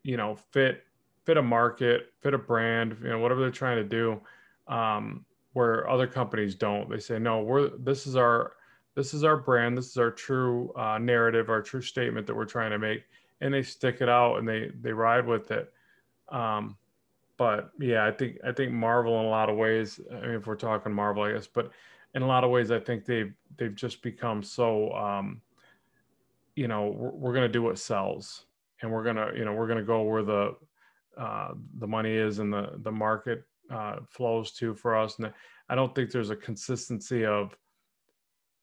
[0.04, 0.84] you know, fit
[1.24, 4.20] fit a market, fit a brand, you know, whatever they're trying to do.
[4.68, 6.90] Um, where other companies don't.
[6.90, 8.54] They say, no, we're this is our
[8.96, 12.46] this is our brand, this is our true uh, narrative, our true statement that we're
[12.46, 13.04] trying to make,
[13.42, 15.72] and they stick it out and they they ride with it.
[16.30, 16.78] Um,
[17.38, 20.00] but yeah, I think I think Marvel in a lot of ways.
[20.12, 21.72] I mean, if we're talking Marvel, I guess, but
[22.14, 24.92] in a lot of ways, I think they've they've just become so.
[24.94, 25.42] Um,
[26.56, 28.46] you know, we're, we're going to do what sells,
[28.82, 30.56] and we're gonna you know we're gonna go where the
[31.18, 35.18] uh, the money is and the the market uh, flows to for us.
[35.18, 35.32] And
[35.70, 37.56] I don't think there's a consistency of,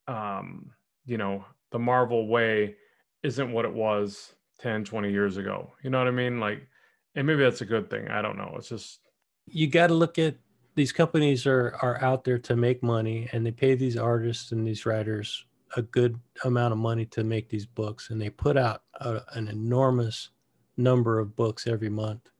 [0.06, 0.70] um,
[1.06, 2.76] you know, the Marvel way
[3.22, 5.72] isn't what it was 10, 20 years ago.
[5.82, 6.40] You know what I mean?
[6.40, 6.66] Like,
[7.14, 8.08] and maybe that's a good thing.
[8.08, 8.54] I don't know.
[8.56, 9.00] It's just.
[9.46, 10.36] You got to look at
[10.78, 14.66] these companies are are out there to make money and they pay these artists and
[14.66, 15.44] these writers
[15.76, 19.48] a good amount of money to make these books and they put out a, an
[19.48, 20.30] enormous
[20.76, 22.30] number of books every month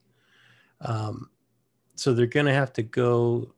[0.82, 1.28] um,
[1.96, 3.52] so they're going to have to go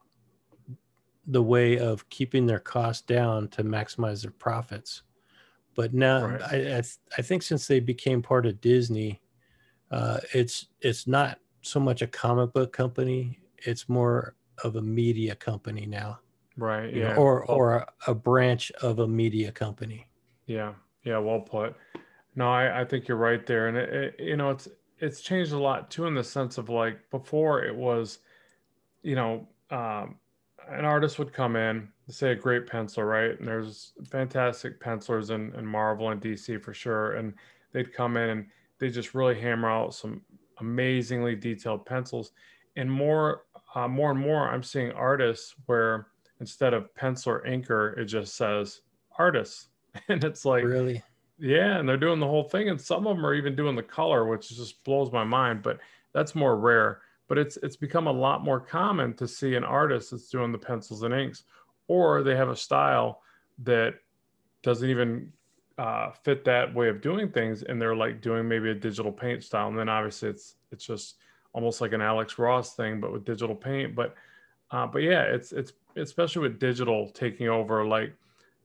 [1.27, 5.03] the way of keeping their costs down to maximize their profits.
[5.77, 6.43] But now, right.
[6.43, 6.83] I, I,
[7.19, 9.21] I, think since they became part of Disney,
[9.91, 15.35] uh, it's it's not so much a comic book company; it's more of a media
[15.35, 16.21] company now.
[16.57, 16.95] Right.
[16.95, 17.15] Yeah.
[17.15, 20.07] Know, or or a, a, branch of a media company.
[20.47, 20.75] Yeah.
[21.05, 21.19] Yeah.
[21.19, 21.75] Well put.
[22.37, 24.69] No, I, I think you're right there, and it, it, you know it's
[24.99, 28.19] it's changed a lot too in the sense of like before it was
[29.03, 30.17] you know, um,
[30.69, 33.39] an artist would come in, say a great pencil, right?
[33.39, 37.13] And there's fantastic pencilers in, in Marvel and DC for sure.
[37.15, 37.35] And
[37.73, 38.47] they'd come in and
[38.79, 40.23] they just really hammer out some
[40.59, 42.33] amazingly detailed pencils.
[42.77, 43.43] And more,
[43.75, 46.09] uh, more and more, I'm seeing artists where
[46.41, 48.81] instead of pencil or inker, it just says
[49.19, 49.69] artists.
[50.09, 51.03] And it's like, really?
[51.37, 51.79] Yeah.
[51.79, 52.69] And they're doing the whole thing.
[52.69, 55.63] And some of them are even doing the color, which just blows my mind.
[55.63, 55.81] But
[56.13, 60.11] that's more rare but it's it's become a lot more common to see an artist
[60.11, 61.45] that's doing the pencils and inks
[61.87, 63.23] or they have a style
[63.63, 63.95] that
[64.63, 65.33] doesn't even
[65.79, 69.45] uh, fit that way of doing things and they're like doing maybe a digital paint
[69.45, 71.19] style and then obviously it's it's just
[71.53, 74.15] almost like an alex ross thing but with digital paint but
[74.71, 78.13] uh, but yeah it's it's especially with digital taking over like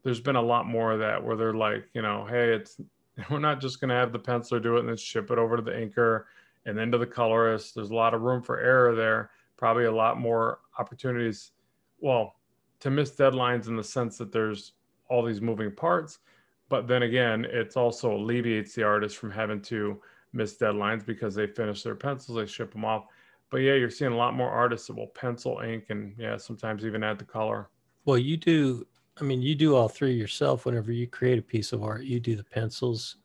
[0.03, 2.79] there's been a lot more of that where they're like you know hey it's
[3.29, 5.61] We're not just to have the penciler do it and then ship it over to
[5.61, 6.23] the inker
[6.65, 7.75] and then to the colorist.
[7.75, 9.31] There's a lot of room for error there.
[9.57, 11.51] Probably a lot more opportunities.
[11.99, 12.35] Well,
[12.81, 14.73] to miss deadlines in the sense that there's
[15.09, 16.19] all these moving parts,
[16.67, 20.01] but then again, it also alleviates the artist from having to
[20.35, 23.05] miss deadlines because they finish their pencils, they ship them off.
[23.49, 26.85] But yeah, you're seeing a lot more artists that will pencil, ink, and yeah, sometimes
[26.85, 27.69] even add the color.
[28.05, 28.85] Well, you do.
[29.19, 30.65] I mean, you do all three yourself.
[30.65, 33.17] Whenever you create a piece of art, you do the pencils,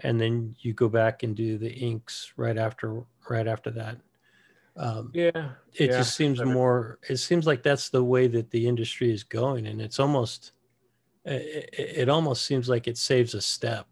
[0.00, 3.02] and then you go back and do the inks right after.
[3.28, 3.98] Right after that.
[4.76, 5.98] Um, yeah, it yeah.
[5.98, 6.98] just seems more.
[7.08, 10.52] It seems like that's the way that the industry is going, and it's almost.
[11.24, 13.86] It, it almost seems like it saves a step.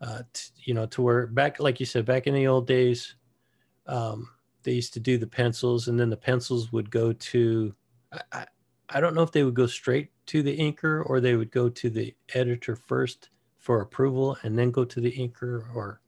[0.00, 3.16] Uh, t- you know, to where back, like you said, back in the old days,
[3.86, 4.30] um,
[4.62, 7.74] they used to do the pencils, and then the pencils would go to.
[8.12, 8.46] I, I,
[8.92, 11.68] I don't know if they would go straight to the inker or they would go
[11.68, 16.00] to the editor first for approval and then go to the inker or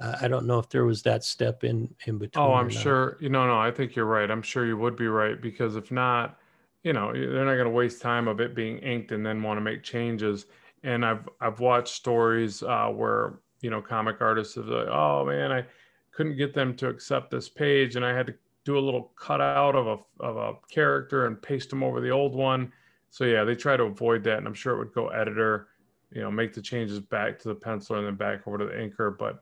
[0.00, 2.44] uh, I don't know if there was that step in in between.
[2.44, 3.18] Oh, I'm sure.
[3.20, 4.30] You know, no, I think you're right.
[4.30, 6.38] I'm sure you would be right because if not,
[6.82, 9.58] you know, they're not going to waste time of it being inked and then want
[9.58, 10.46] to make changes.
[10.82, 15.52] And I've I've watched stories uh, where you know comic artists have like, oh man,
[15.52, 15.64] I
[16.10, 19.74] couldn't get them to accept this page, and I had to do a little cutout
[19.74, 22.72] of a of a character and paste them over the old one.
[23.10, 25.68] So yeah, they try to avoid that, and I'm sure it would go editor,
[26.10, 28.72] you know, make the changes back to the pencil and then back over to the
[28.72, 29.16] inker.
[29.16, 29.40] But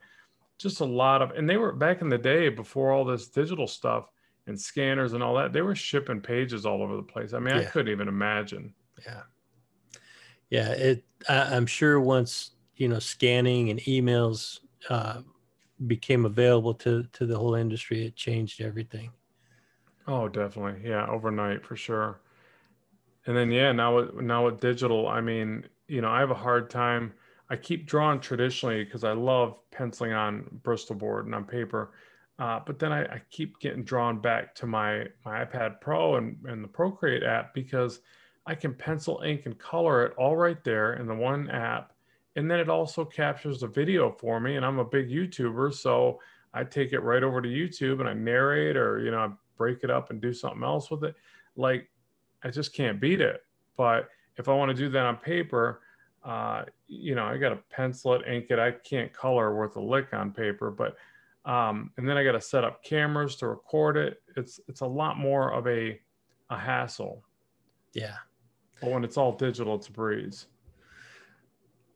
[0.58, 3.66] just a lot of, and they were back in the day before all this digital
[3.66, 4.10] stuff
[4.46, 5.52] and scanners and all that.
[5.52, 7.32] They were shipping pages all over the place.
[7.32, 7.62] I mean, yeah.
[7.62, 8.74] I couldn't even imagine.
[9.06, 9.22] Yeah,
[10.50, 10.70] yeah.
[10.70, 11.04] It.
[11.28, 15.22] I, am sure once you know scanning and emails uh,
[15.86, 19.10] became available to to the whole industry, it changed everything.
[20.06, 20.88] Oh, definitely.
[20.88, 22.20] Yeah, overnight for sure.
[23.26, 26.34] And then yeah, now with now with digital, I mean, you know, I have a
[26.34, 27.12] hard time.
[27.48, 31.92] I keep drawing traditionally because I love penciling on Bristol board and on paper.
[32.38, 36.38] Uh, but then I, I, keep getting drawn back to my my iPad Pro and,
[36.46, 38.00] and the Procreate app because
[38.46, 41.92] I can pencil, ink, and color it all right there in the one app.
[42.36, 46.20] And then it also captures the video for me and i'm a big youtuber so
[46.54, 49.82] i take it right over to youtube and i narrate or you know I break
[49.82, 51.16] it up and do something else with it.
[51.56, 51.90] Like
[52.42, 53.42] i just can't beat it.
[53.76, 55.82] But if i want to do that on paper
[56.24, 58.58] uh, you know i got to pencil it ink it.
[58.58, 60.96] I can't color worth a lick on paper but
[61.50, 64.22] um, and then i got to set up cameras to record it.
[64.36, 66.00] It's it's a lot more of a
[66.48, 67.22] a hassle.
[67.92, 68.16] Yeah
[68.80, 70.46] but when it's all digital it's a breeze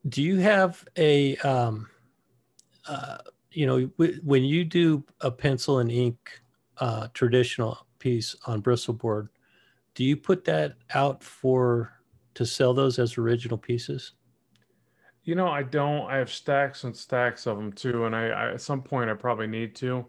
[0.08, 1.88] do you have a um,
[2.86, 3.18] uh,
[3.50, 6.42] you know w- when you do a pencil and ink
[6.78, 9.28] uh, traditional piece on Bristol board,
[9.94, 11.92] do you put that out for
[12.34, 14.12] to sell those as original pieces?
[15.22, 16.10] You know, I don't.
[16.10, 19.14] I have stacks and stacks of them too, and I, I at some point I
[19.14, 20.04] probably need to.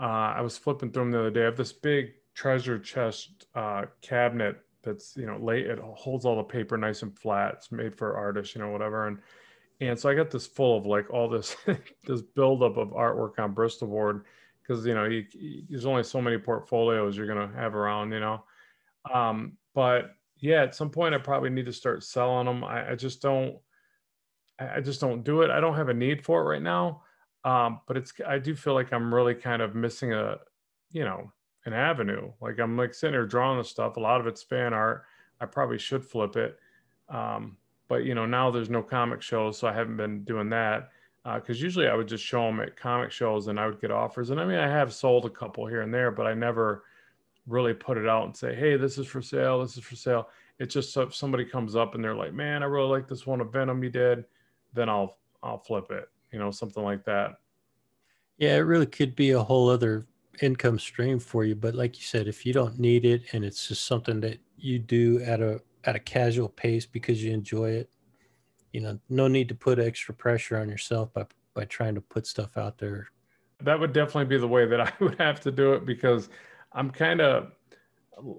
[0.00, 1.42] Uh, I was flipping through them the other day.
[1.42, 5.66] I have this big treasure chest uh, cabinet that's you know late.
[5.66, 7.54] It holds all the paper nice and flat.
[7.54, 9.06] It's made for artists, you know, whatever.
[9.06, 9.18] And
[9.80, 11.56] and so I got this full of like all this
[12.06, 14.24] this buildup of artwork on Bristol board
[14.62, 18.20] because you know you, you, there's only so many portfolios you're gonna have around, you
[18.20, 18.44] know.
[19.12, 22.64] Um, but yeah, at some point I probably need to start selling them.
[22.64, 23.56] I, I just don't.
[24.60, 25.50] I, just don't do it.
[25.50, 27.02] I don't have a need for it right now.
[27.44, 30.38] Um, but it's I do feel like I'm really kind of missing a,
[30.90, 31.32] you know,
[31.68, 32.32] an avenue.
[32.40, 33.96] Like I'm like sitting here drawing the stuff.
[33.96, 35.04] A lot of it's fan art.
[35.40, 36.58] I probably should flip it.
[37.08, 40.90] Um, but you know now there's no comic shows, so I haven't been doing that.
[41.24, 43.90] Because uh, usually I would just show them at comic shows and I would get
[43.90, 44.30] offers.
[44.30, 46.84] And I mean, I have sold a couple here and there, but I never
[47.46, 49.60] really put it out and say, "Hey, this is for sale.
[49.60, 50.28] This is for sale."
[50.58, 53.26] It's just so if somebody comes up and they're like, "Man, I really like this
[53.26, 54.24] one of Venom you did,"
[54.72, 56.08] then I'll I'll flip it.
[56.32, 57.38] You know, something like that.
[58.38, 60.06] Yeah, it really could be a whole other
[60.42, 61.54] income stream for you.
[61.54, 64.78] But like you said, if you don't need it and it's just something that you
[64.78, 67.90] do at a at a casual pace because you enjoy it,
[68.72, 71.24] you know, no need to put extra pressure on yourself by
[71.54, 73.08] by trying to put stuff out there.
[73.60, 76.28] That would definitely be the way that I would have to do it because
[76.72, 77.52] I'm kind of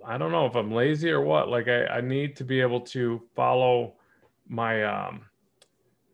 [0.05, 1.49] I don't know if I'm lazy or what.
[1.49, 3.95] Like I, I need to be able to follow
[4.47, 5.21] my um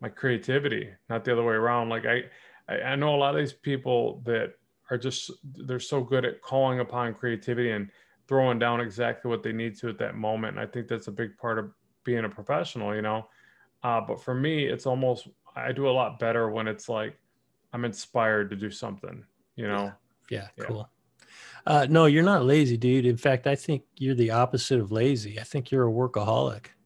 [0.00, 1.88] my creativity, not the other way around.
[1.88, 2.24] Like I
[2.72, 4.54] I know a lot of these people that
[4.90, 5.30] are just
[5.66, 7.90] they're so good at calling upon creativity and
[8.28, 10.56] throwing down exactly what they need to at that moment.
[10.56, 11.70] And I think that's a big part of
[12.04, 13.28] being a professional, you know.
[13.82, 17.18] Uh, but for me, it's almost I do a lot better when it's like
[17.72, 19.24] I'm inspired to do something,
[19.56, 19.92] you know.
[20.30, 20.64] Yeah, yeah, yeah.
[20.64, 20.90] cool.
[21.66, 23.06] Uh, no, you're not lazy, dude.
[23.06, 25.40] In fact, I think you're the opposite of lazy.
[25.40, 26.66] I think you're a workaholic.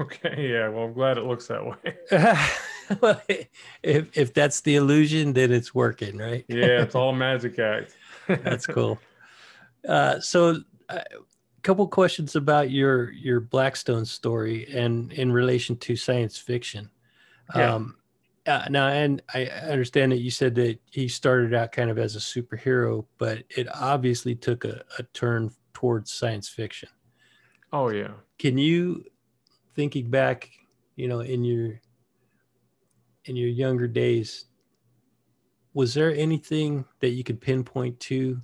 [0.00, 0.68] Okay, yeah.
[0.68, 1.96] Well, I'm glad it looks that way.
[3.82, 6.44] if if that's the illusion, then it's working, right?
[6.48, 7.96] yeah, it's all magic act.
[8.28, 8.98] that's cool.
[9.88, 10.56] Uh, so,
[10.88, 11.04] a uh,
[11.62, 16.90] couple questions about your your Blackstone story and in relation to science fiction.
[17.54, 17.74] Yeah.
[17.74, 17.96] Um,
[18.46, 22.16] uh, now, and I understand that you said that he started out kind of as
[22.16, 26.88] a superhero, but it obviously took a, a turn towards science fiction.
[27.72, 28.12] Oh yeah.
[28.38, 29.04] Can you,
[29.76, 30.50] thinking back,
[30.96, 31.80] you know, in your
[33.24, 34.46] in your younger days,
[35.74, 38.40] was there anything that you could pinpoint to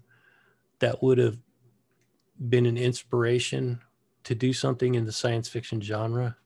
[0.78, 1.36] that would have
[2.48, 3.80] been an inspiration
[4.24, 6.36] to do something in the science fiction genre?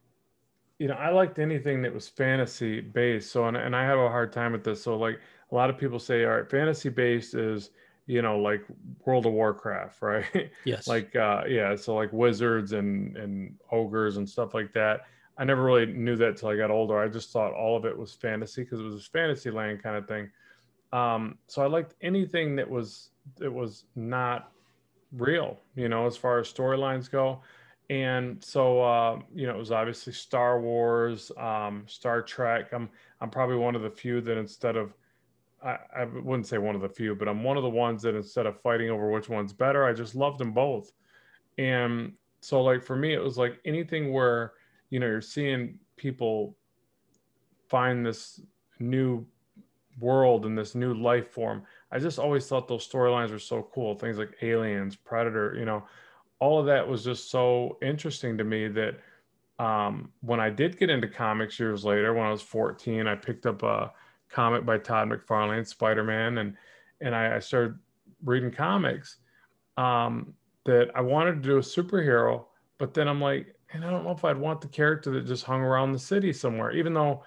[0.78, 3.30] You know, I liked anything that was fantasy based.
[3.30, 4.82] So, and, and I have a hard time with this.
[4.82, 5.20] So, like
[5.50, 7.70] a lot of people say, all right, fantasy based is,
[8.06, 8.64] you know, like
[9.04, 10.50] World of Warcraft, right?
[10.64, 10.88] Yes.
[10.88, 11.76] like, uh, yeah.
[11.76, 15.02] So, like wizards and, and ogres and stuff like that.
[15.38, 16.98] I never really knew that till I got older.
[16.98, 19.96] I just thought all of it was fantasy because it was a fantasy land kind
[19.96, 20.30] of thing.
[20.92, 24.52] Um, so I liked anything that was that was not
[25.12, 27.40] real, you know, as far as storylines go.
[27.88, 32.72] And so, uh, you know, it was obviously Star Wars, um, Star Trek.
[32.72, 32.88] I'm
[33.20, 34.94] I'm probably one of the few that instead of
[35.64, 38.14] I, I wouldn't say one of the few, but I'm one of the ones that
[38.14, 40.92] instead of fighting over which one's better, I just loved them both.
[41.58, 44.52] And so, like for me, it was like anything where
[44.93, 46.57] you know you're seeing people
[47.68, 48.40] find this
[48.78, 49.26] new
[49.99, 51.62] world and this new life form.
[51.90, 53.95] I just always thought those storylines were so cool.
[53.95, 55.84] Things like aliens predator you know
[56.43, 58.99] all of that was just so interesting to me that
[59.61, 63.47] um, when i did get into comics years later when i was 14 i picked
[63.47, 63.93] up a
[64.28, 66.57] comic by todd mcfarlane spider-man and
[67.01, 67.78] and i, I started
[68.24, 69.18] reading comics
[69.76, 70.34] um,
[70.64, 72.45] that i wanted to do a superhero
[72.78, 75.44] but then i'm like and I don't know if I'd want the character that just
[75.44, 77.22] hung around the city somewhere, even though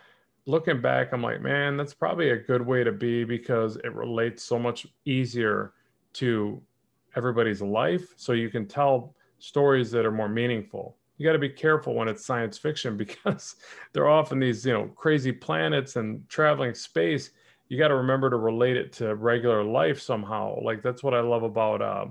[0.45, 4.43] looking back, I'm like, man, that's probably a good way to be because it relates
[4.43, 5.73] so much easier
[6.13, 6.61] to
[7.15, 8.13] everybody's life.
[8.15, 10.97] So you can tell stories that are more meaningful.
[11.17, 13.55] You got to be careful when it's science fiction because
[13.93, 17.31] they're often these, you know, crazy planets and traveling space.
[17.69, 20.59] You got to remember to relate it to regular life somehow.
[20.61, 22.05] Like that's what I love about uh,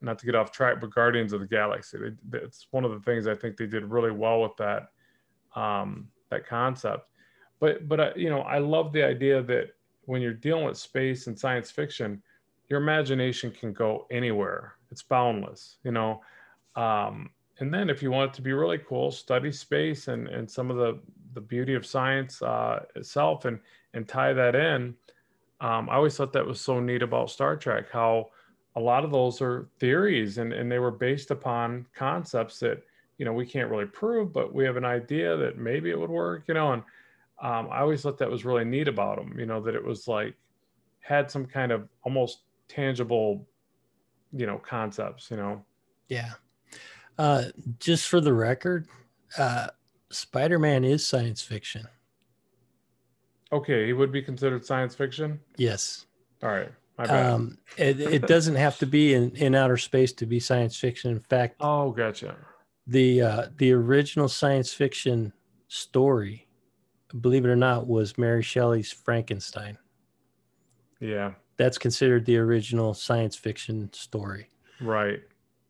[0.00, 1.98] not to get off track, but Guardians of the Galaxy.
[1.98, 4.90] They, it's one of the things I think they did really well with that
[5.54, 7.08] um, that concept.
[7.60, 9.70] But but uh, you know, I love the idea that
[10.04, 12.22] when you're dealing with space and science fiction,
[12.68, 14.74] your imagination can go anywhere.
[14.90, 16.22] It's boundless, you know.
[16.76, 17.30] Um,
[17.60, 20.70] and then if you want it to be really cool, study space and and some
[20.70, 21.00] of the
[21.34, 23.58] the beauty of science uh, itself, and
[23.94, 24.94] and tie that in.
[25.60, 28.28] Um, I always thought that was so neat about Star Trek, how
[28.78, 32.80] a lot of those are theories and, and they were based upon concepts that
[33.18, 36.08] you know we can't really prove but we have an idea that maybe it would
[36.08, 36.82] work you know and
[37.42, 40.06] um, i always thought that was really neat about them you know that it was
[40.06, 40.34] like
[41.00, 43.44] had some kind of almost tangible
[44.32, 45.64] you know concepts you know?
[46.08, 46.32] Yeah.
[47.18, 47.44] Uh,
[47.80, 48.86] just for the record
[49.36, 49.66] uh,
[50.10, 51.86] spider-man is science fiction.
[53.52, 55.40] Okay he would be considered science fiction?
[55.56, 56.06] Yes.
[56.44, 60.40] All right um, it, it doesn't have to be in, in outer space to be
[60.40, 61.12] science fiction.
[61.12, 62.36] In fact, oh, gotcha.
[62.86, 65.32] The uh, the original science fiction
[65.68, 66.48] story,
[67.20, 69.78] believe it or not, was Mary Shelley's Frankenstein.
[70.98, 74.50] Yeah, that's considered the original science fiction story.
[74.80, 75.20] Right.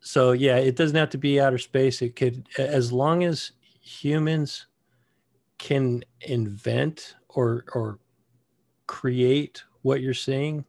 [0.01, 2.01] So yeah, it doesn't have to be outer space.
[2.03, 4.67] It could, as long as humans
[5.59, 7.99] can invent or or
[8.87, 10.65] create what you're seeing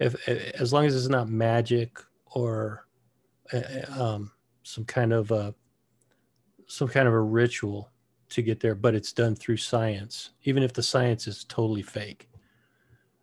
[0.00, 2.86] if as long as it's not magic or
[3.52, 4.32] uh, uh, um,
[4.62, 5.54] some kind of a
[6.66, 7.90] some kind of a ritual
[8.30, 12.28] to get there, but it's done through science, even if the science is totally fake.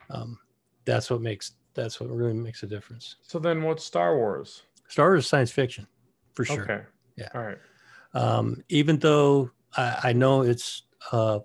[0.10, 0.38] Um,
[0.86, 3.16] that's what makes that's what really makes a difference.
[3.24, 4.64] So then, what's Star Wars?
[4.88, 5.88] Star Wars is science fiction,
[6.34, 6.62] for sure.
[6.62, 6.82] Okay.
[7.16, 7.30] Yeah.
[7.34, 7.58] All right.
[8.14, 11.42] Um, even though I, I, know it's a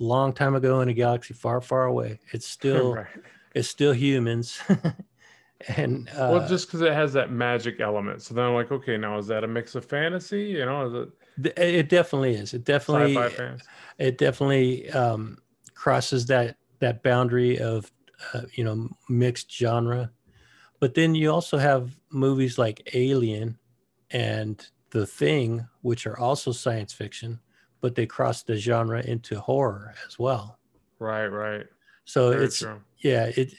[0.00, 3.06] long time ago in a galaxy far, far away, it's still right
[3.58, 4.60] it's still humans.
[5.76, 8.22] and uh, well, just because it has that magic element.
[8.22, 10.44] So then I'm like, okay, now is that a mix of fantasy?
[10.44, 11.08] You know, is
[11.44, 11.58] it?
[11.58, 12.54] It definitely is.
[12.54, 13.16] It definitely.
[13.98, 15.38] It definitely um,
[15.74, 17.90] crosses that that boundary of
[18.32, 20.12] uh, you know mixed genre.
[20.80, 23.58] But then you also have movies like Alien
[24.12, 27.40] and The Thing, which are also science fiction,
[27.80, 30.60] but they cross the genre into horror as well.
[31.00, 31.66] Right, right.
[32.04, 32.80] So Very it's true.
[33.00, 33.52] Yeah, it,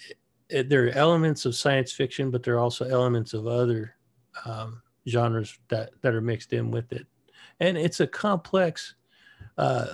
[0.50, 3.96] it, there are elements of science fiction, but there are also elements of other
[4.46, 7.06] um, genres that that are mixed in with it,
[7.60, 8.96] and it's a complex
[9.58, 9.94] uh,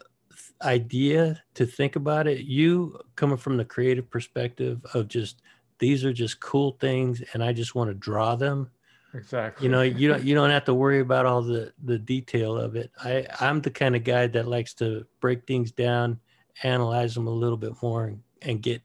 [0.62, 2.46] idea to think about it.
[2.46, 5.42] You coming from the creative perspective of just
[5.80, 8.70] these are just cool things, and I just want to draw them.
[9.14, 9.66] Exactly.
[9.66, 12.76] You know, you don't you don't have to worry about all the the detail of
[12.76, 12.92] it.
[13.04, 16.20] I I'm the kind of guy that likes to break things down,
[16.64, 18.82] analyze them a little bit more, and, and get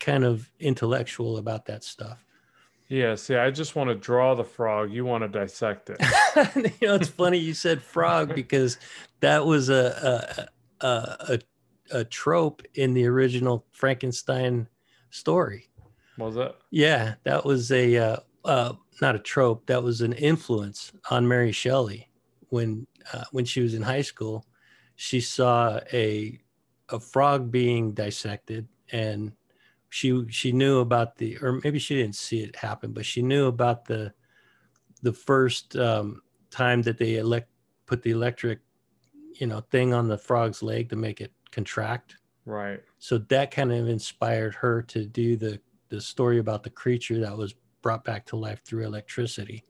[0.00, 2.24] kind of intellectual about that stuff.
[2.88, 4.92] Yeah, see, I just want to draw the frog.
[4.92, 6.00] You want to dissect it.
[6.80, 8.78] you know, it's funny you said frog because
[9.20, 10.48] that was a
[10.82, 11.38] a, a
[11.92, 14.66] a, a trope in the original Frankenstein
[15.10, 15.68] story.
[16.18, 16.52] Was it?
[16.72, 19.66] Yeah, that was a uh, uh, not a trope.
[19.66, 22.10] That was an influence on Mary Shelley
[22.48, 24.46] when uh, when she was in high school.
[24.96, 26.40] She saw a
[26.88, 29.32] a frog being dissected and
[29.90, 33.46] she she knew about the or maybe she didn't see it happen but she knew
[33.46, 34.12] about the
[35.02, 37.48] the first um, time that they elect
[37.86, 38.60] put the electric
[39.34, 42.16] you know thing on the frog's leg to make it contract.
[42.44, 42.80] Right.
[42.98, 47.36] So that kind of inspired her to do the the story about the creature that
[47.36, 49.64] was brought back to life through electricity.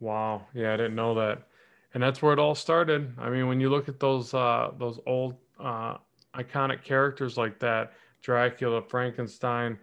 [0.00, 0.46] Wow.
[0.54, 1.46] Yeah i didn't know that.
[1.94, 3.12] And that's where it all started.
[3.18, 5.98] I mean when you look at those uh those old uh
[6.34, 7.92] iconic characters like that
[8.22, 9.78] Dracula, Frankenstein,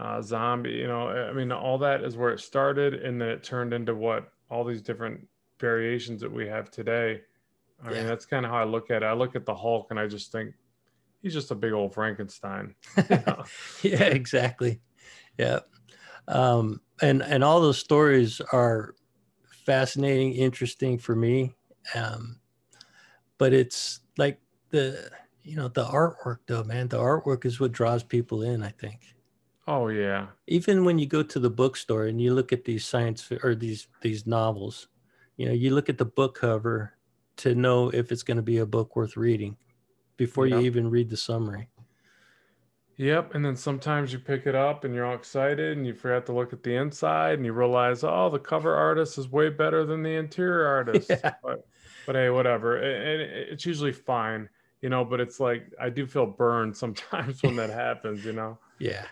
[0.00, 0.70] uh, zombie.
[0.70, 3.94] You know, I mean, all that is where it started, and then it turned into
[3.94, 5.26] what all these different
[5.58, 7.20] variations that we have today.
[7.84, 7.98] I yeah.
[7.98, 9.06] mean, that's kind of how I look at it.
[9.06, 10.54] I look at the Hulk, and I just think
[11.22, 12.74] he's just a big old Frankenstein.
[13.82, 14.80] yeah, exactly.
[15.38, 15.60] Yeah,
[16.28, 18.94] um, and and all those stories are
[19.64, 21.54] fascinating, interesting for me.
[21.94, 22.40] Um,
[23.38, 24.38] but it's like
[24.70, 25.10] the
[25.42, 29.14] you know the artwork though man the artwork is what draws people in i think
[29.66, 33.30] oh yeah even when you go to the bookstore and you look at these science
[33.42, 34.88] or these these novels
[35.36, 36.92] you know you look at the book cover
[37.36, 39.56] to know if it's going to be a book worth reading
[40.16, 40.60] before yep.
[40.60, 41.68] you even read the summary
[43.00, 43.34] Yep.
[43.34, 46.34] And then sometimes you pick it up and you're all excited and you forget to
[46.34, 50.02] look at the inside and you realize, oh, the cover artist is way better than
[50.02, 51.08] the interior artist.
[51.08, 51.32] Yeah.
[51.42, 51.66] But,
[52.04, 52.76] but hey, whatever.
[52.76, 54.50] And it's usually fine
[54.80, 58.58] you know, but it's like I do feel burned sometimes when that happens, you know.
[58.78, 59.06] Yeah.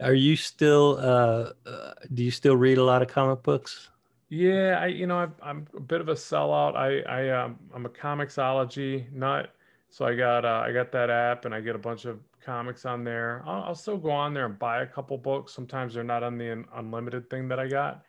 [0.00, 3.90] Are you still uh, uh, do you still read a lot of comic books?
[4.28, 6.76] Yeah, I you know i am a bit of a sellout.
[6.76, 9.54] I I um I'm a comiXology nut,
[9.90, 12.84] so I got uh, I got that app and I get a bunch of comics
[12.84, 13.42] on there.
[13.44, 15.52] I'll, I'll still go on there and buy a couple books.
[15.52, 18.02] Sometimes they're not on the unlimited thing that I got,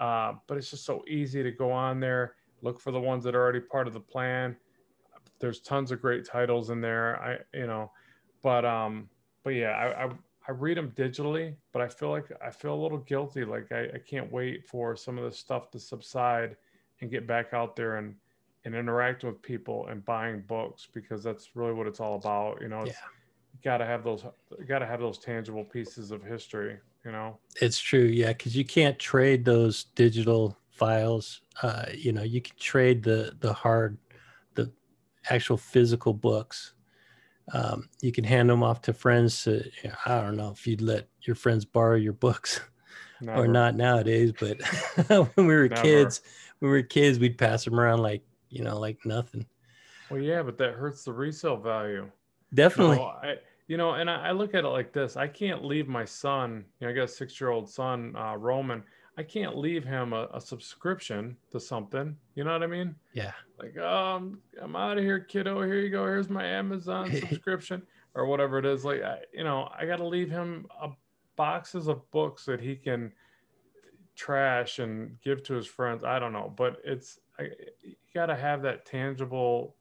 [0.00, 3.36] uh, but it's just so easy to go on there, look for the ones that
[3.36, 4.56] are already part of the plan
[5.40, 7.20] there's tons of great titles in there.
[7.22, 7.90] I you know,
[8.42, 9.08] but um,
[9.42, 10.10] but yeah, I, I
[10.48, 13.44] I read them digitally, but I feel like I feel a little guilty.
[13.44, 16.56] Like I, I can't wait for some of this stuff to subside
[17.00, 18.14] and get back out there and
[18.64, 22.60] and interact with people and buying books because that's really what it's all about.
[22.60, 22.92] You know, yeah.
[23.52, 24.24] you gotta have those
[24.66, 27.38] gotta have those tangible pieces of history, you know.
[27.60, 31.42] It's true, yeah, because you can't trade those digital files.
[31.62, 33.98] Uh, you know, you can trade the the hard
[35.28, 36.74] actual physical books.
[37.52, 39.44] Um, you can hand them off to friends.
[39.44, 42.60] To, you know, I don't know if you'd let your friends borrow your books
[43.20, 43.42] Never.
[43.42, 44.60] or not nowadays, but
[45.34, 45.82] when we were Never.
[45.82, 46.22] kids,
[46.60, 49.46] when we were kids, we'd pass them around like you know, like nothing.
[50.10, 52.10] Well, yeah, but that hurts the resale value.
[52.52, 52.96] Definitely.
[52.96, 53.34] You know, I,
[53.68, 56.64] you know and I, I, look at it like this: I can't leave my son.
[56.80, 58.82] You know, I got a six-year-old son, uh, Roman.
[59.20, 62.16] I can't leave him a, a, subscription to something.
[62.36, 62.94] You know what I mean?
[63.12, 63.32] Yeah.
[63.58, 65.60] Like, oh, I'm, I'm out of here, kiddo.
[65.62, 66.06] Here you go.
[66.06, 67.82] Here's my Amazon subscription
[68.14, 68.82] or whatever it is.
[68.82, 70.88] Like, I, you know, I got to leave him a,
[71.36, 73.12] boxes of books that he can
[74.16, 76.02] trash and give to his friends.
[76.02, 77.50] I don't know, but it's I,
[77.82, 79.76] you got to have that tangible.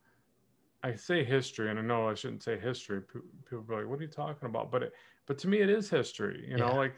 [0.83, 3.01] I say history, and I know I shouldn't say history.
[3.01, 4.93] People be like, "What are you talking about?" But it,
[5.25, 6.45] but to me, it is history.
[6.45, 6.77] You know, yeah.
[6.77, 6.93] like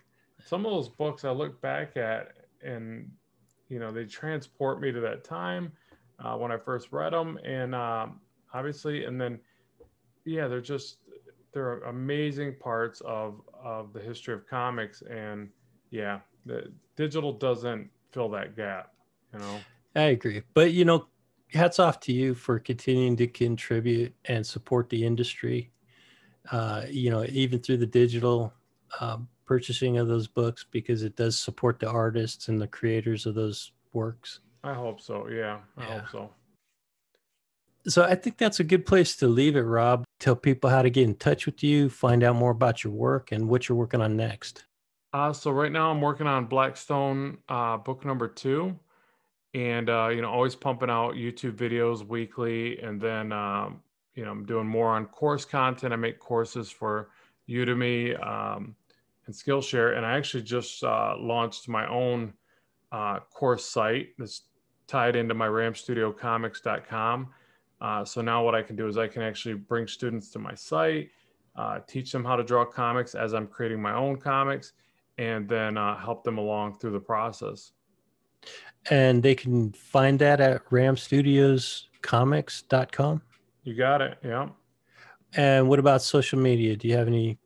[0.46, 2.34] some of those books I look back at
[2.64, 3.10] and
[3.70, 5.72] you know they transport me to that time
[6.20, 8.20] uh, when I first read them and um,
[8.54, 9.40] obviously and then
[10.26, 10.98] yeah they're just
[11.54, 15.02] they're amazing parts of of the history of comics.
[15.10, 15.50] And
[15.90, 18.94] yeah the digital doesn't fill that gap
[19.34, 19.60] you know?
[19.96, 20.42] I agree.
[20.54, 21.08] But you know
[21.54, 25.70] hats off to you for continuing to contribute and support the industry
[26.52, 28.54] uh, you know even through the digital
[29.00, 33.36] um, purchasing of those books because it does support the artists and the creators of
[33.36, 34.40] those works.
[34.64, 35.28] I hope so.
[35.28, 36.00] Yeah, I yeah.
[36.00, 36.30] hope so.
[37.86, 40.06] So I think that's a good place to leave it, Rob.
[40.22, 43.34] Tell people how to get in touch with you, find out more about your work
[43.34, 44.64] and what you're working on next.
[45.12, 48.80] Uh, so right now I'm working on Blackstone uh, book number two,
[49.54, 53.82] and uh, you know always pumping out YouTube videos weekly, and then um,
[54.16, 55.92] you know, I'm doing more on course content.
[55.92, 57.10] I make courses for
[57.50, 58.78] Udemy um,
[59.26, 62.34] and Skillshare, and I actually just uh, launched my own
[62.92, 64.42] uh, course site that's
[64.88, 67.34] tied into my ramstudiocomics.com.
[67.80, 70.54] Uh, so now what I can do is I can actually bring students to my
[70.54, 71.10] site,
[71.56, 74.74] uh, teach them how to draw comics as I'm creating my own comics,
[75.18, 77.72] and then uh, help them along through the process.
[78.90, 83.22] And they can find that at ramstudioscomics.com.
[83.64, 84.18] You got it.
[84.24, 84.50] Yeah.
[85.36, 86.76] And what about social media?
[86.76, 87.38] Do you have any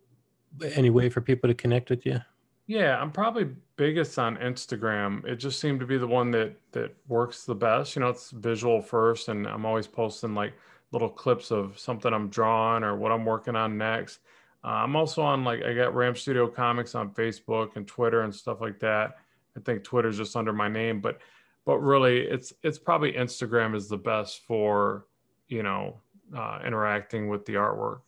[0.64, 2.20] any way for people to connect with you?
[2.68, 5.24] Yeah, I'm probably biggest on Instagram.
[5.26, 7.96] It just seemed to be the one that that works the best.
[7.96, 10.54] You know, it's visual first, and I'm always posting like
[10.92, 14.20] little clips of something I'm drawing or what I'm working on next.
[14.64, 18.34] Uh, I'm also on like I got Ram Studio Comics on Facebook and Twitter and
[18.34, 19.18] stuff like that.
[19.56, 21.20] I think Twitter's just under my name, but
[21.66, 25.06] but really it's it's probably Instagram is the best for
[25.48, 26.00] you know
[26.36, 28.00] uh, interacting with the artwork.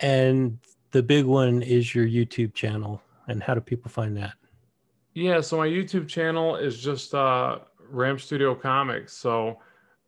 [0.00, 0.58] And
[0.94, 3.02] the big one is your YouTube channel.
[3.26, 4.34] And how do people find that?
[5.12, 7.58] Yeah, so my YouTube channel is just uh,
[7.90, 9.12] Ram Studio Comics.
[9.12, 9.58] So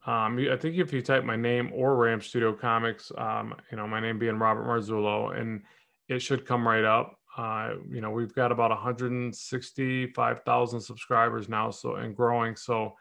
[0.07, 3.89] um, I think if you type my name or Ram Studio Comics, um, you know,
[3.89, 5.63] my name being Robert Marzullo, and
[6.09, 7.19] it should come right up.
[7.37, 12.55] Uh, you know, we've got about 165,000 subscribers now, so and growing.
[12.55, 12.95] So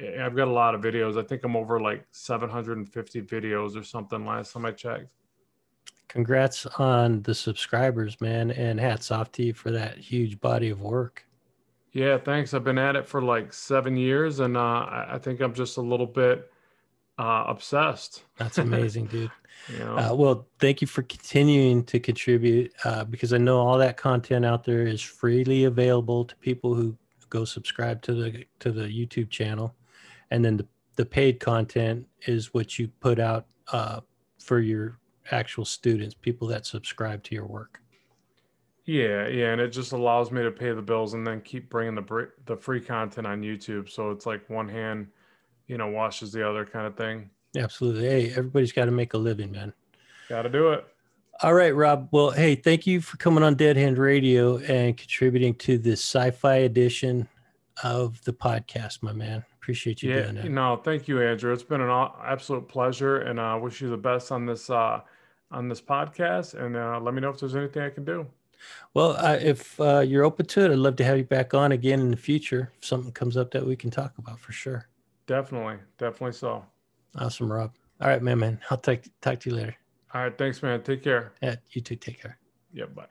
[0.00, 1.18] I've got a lot of videos.
[1.18, 5.08] I think I'm over like 750 videos or something last time I checked.
[6.12, 10.82] Congrats on the subscribers, man, and hats off to you for that huge body of
[10.82, 11.24] work.
[11.92, 12.52] Yeah, thanks.
[12.52, 15.80] I've been at it for like seven years, and uh, I think I'm just a
[15.80, 16.52] little bit
[17.18, 18.24] uh, obsessed.
[18.36, 19.30] That's amazing, dude.
[19.68, 19.96] you know?
[19.96, 24.44] uh, well, thank you for continuing to contribute uh, because I know all that content
[24.44, 26.94] out there is freely available to people who
[27.30, 29.74] go subscribe to the to the YouTube channel,
[30.30, 34.00] and then the the paid content is what you put out uh,
[34.38, 34.98] for your
[35.30, 37.80] actual students, people that subscribe to your work.
[38.84, 41.94] Yeah, yeah, and it just allows me to pay the bills and then keep bringing
[41.94, 43.88] the the free content on YouTube.
[43.88, 45.06] So it's like one hand
[45.72, 47.30] you know, washes the other kind of thing.
[47.56, 48.04] Absolutely.
[48.06, 49.72] Hey, everybody's got to make a living, man.
[50.28, 50.86] Got to do it.
[51.42, 52.08] All right, Rob.
[52.10, 56.56] Well, hey, thank you for coming on Dead Hand Radio and contributing to this sci-fi
[56.56, 57.26] edition
[57.82, 59.44] of the podcast, my man.
[59.54, 60.50] Appreciate you yeah, doing it.
[60.50, 61.52] No, thank you, Andrew.
[61.52, 65.00] It's been an absolute pleasure, and I uh, wish you the best on this uh,
[65.50, 66.54] on this podcast.
[66.54, 68.26] And uh, let me know if there's anything I can do.
[68.94, 71.72] Well, uh, if uh, you're open to it, I'd love to have you back on
[71.72, 72.72] again in the future.
[72.78, 74.88] If something comes up that we can talk about for sure.
[75.26, 76.64] Definitely, definitely so.
[77.16, 77.72] Awesome, Rob.
[78.00, 78.60] All right, man, man.
[78.70, 79.76] I'll talk talk to you later.
[80.14, 80.82] All right, thanks, man.
[80.82, 81.32] Take care.
[81.42, 81.96] Yeah, you too.
[81.96, 82.38] Take care.
[82.72, 83.06] Yeah, bye.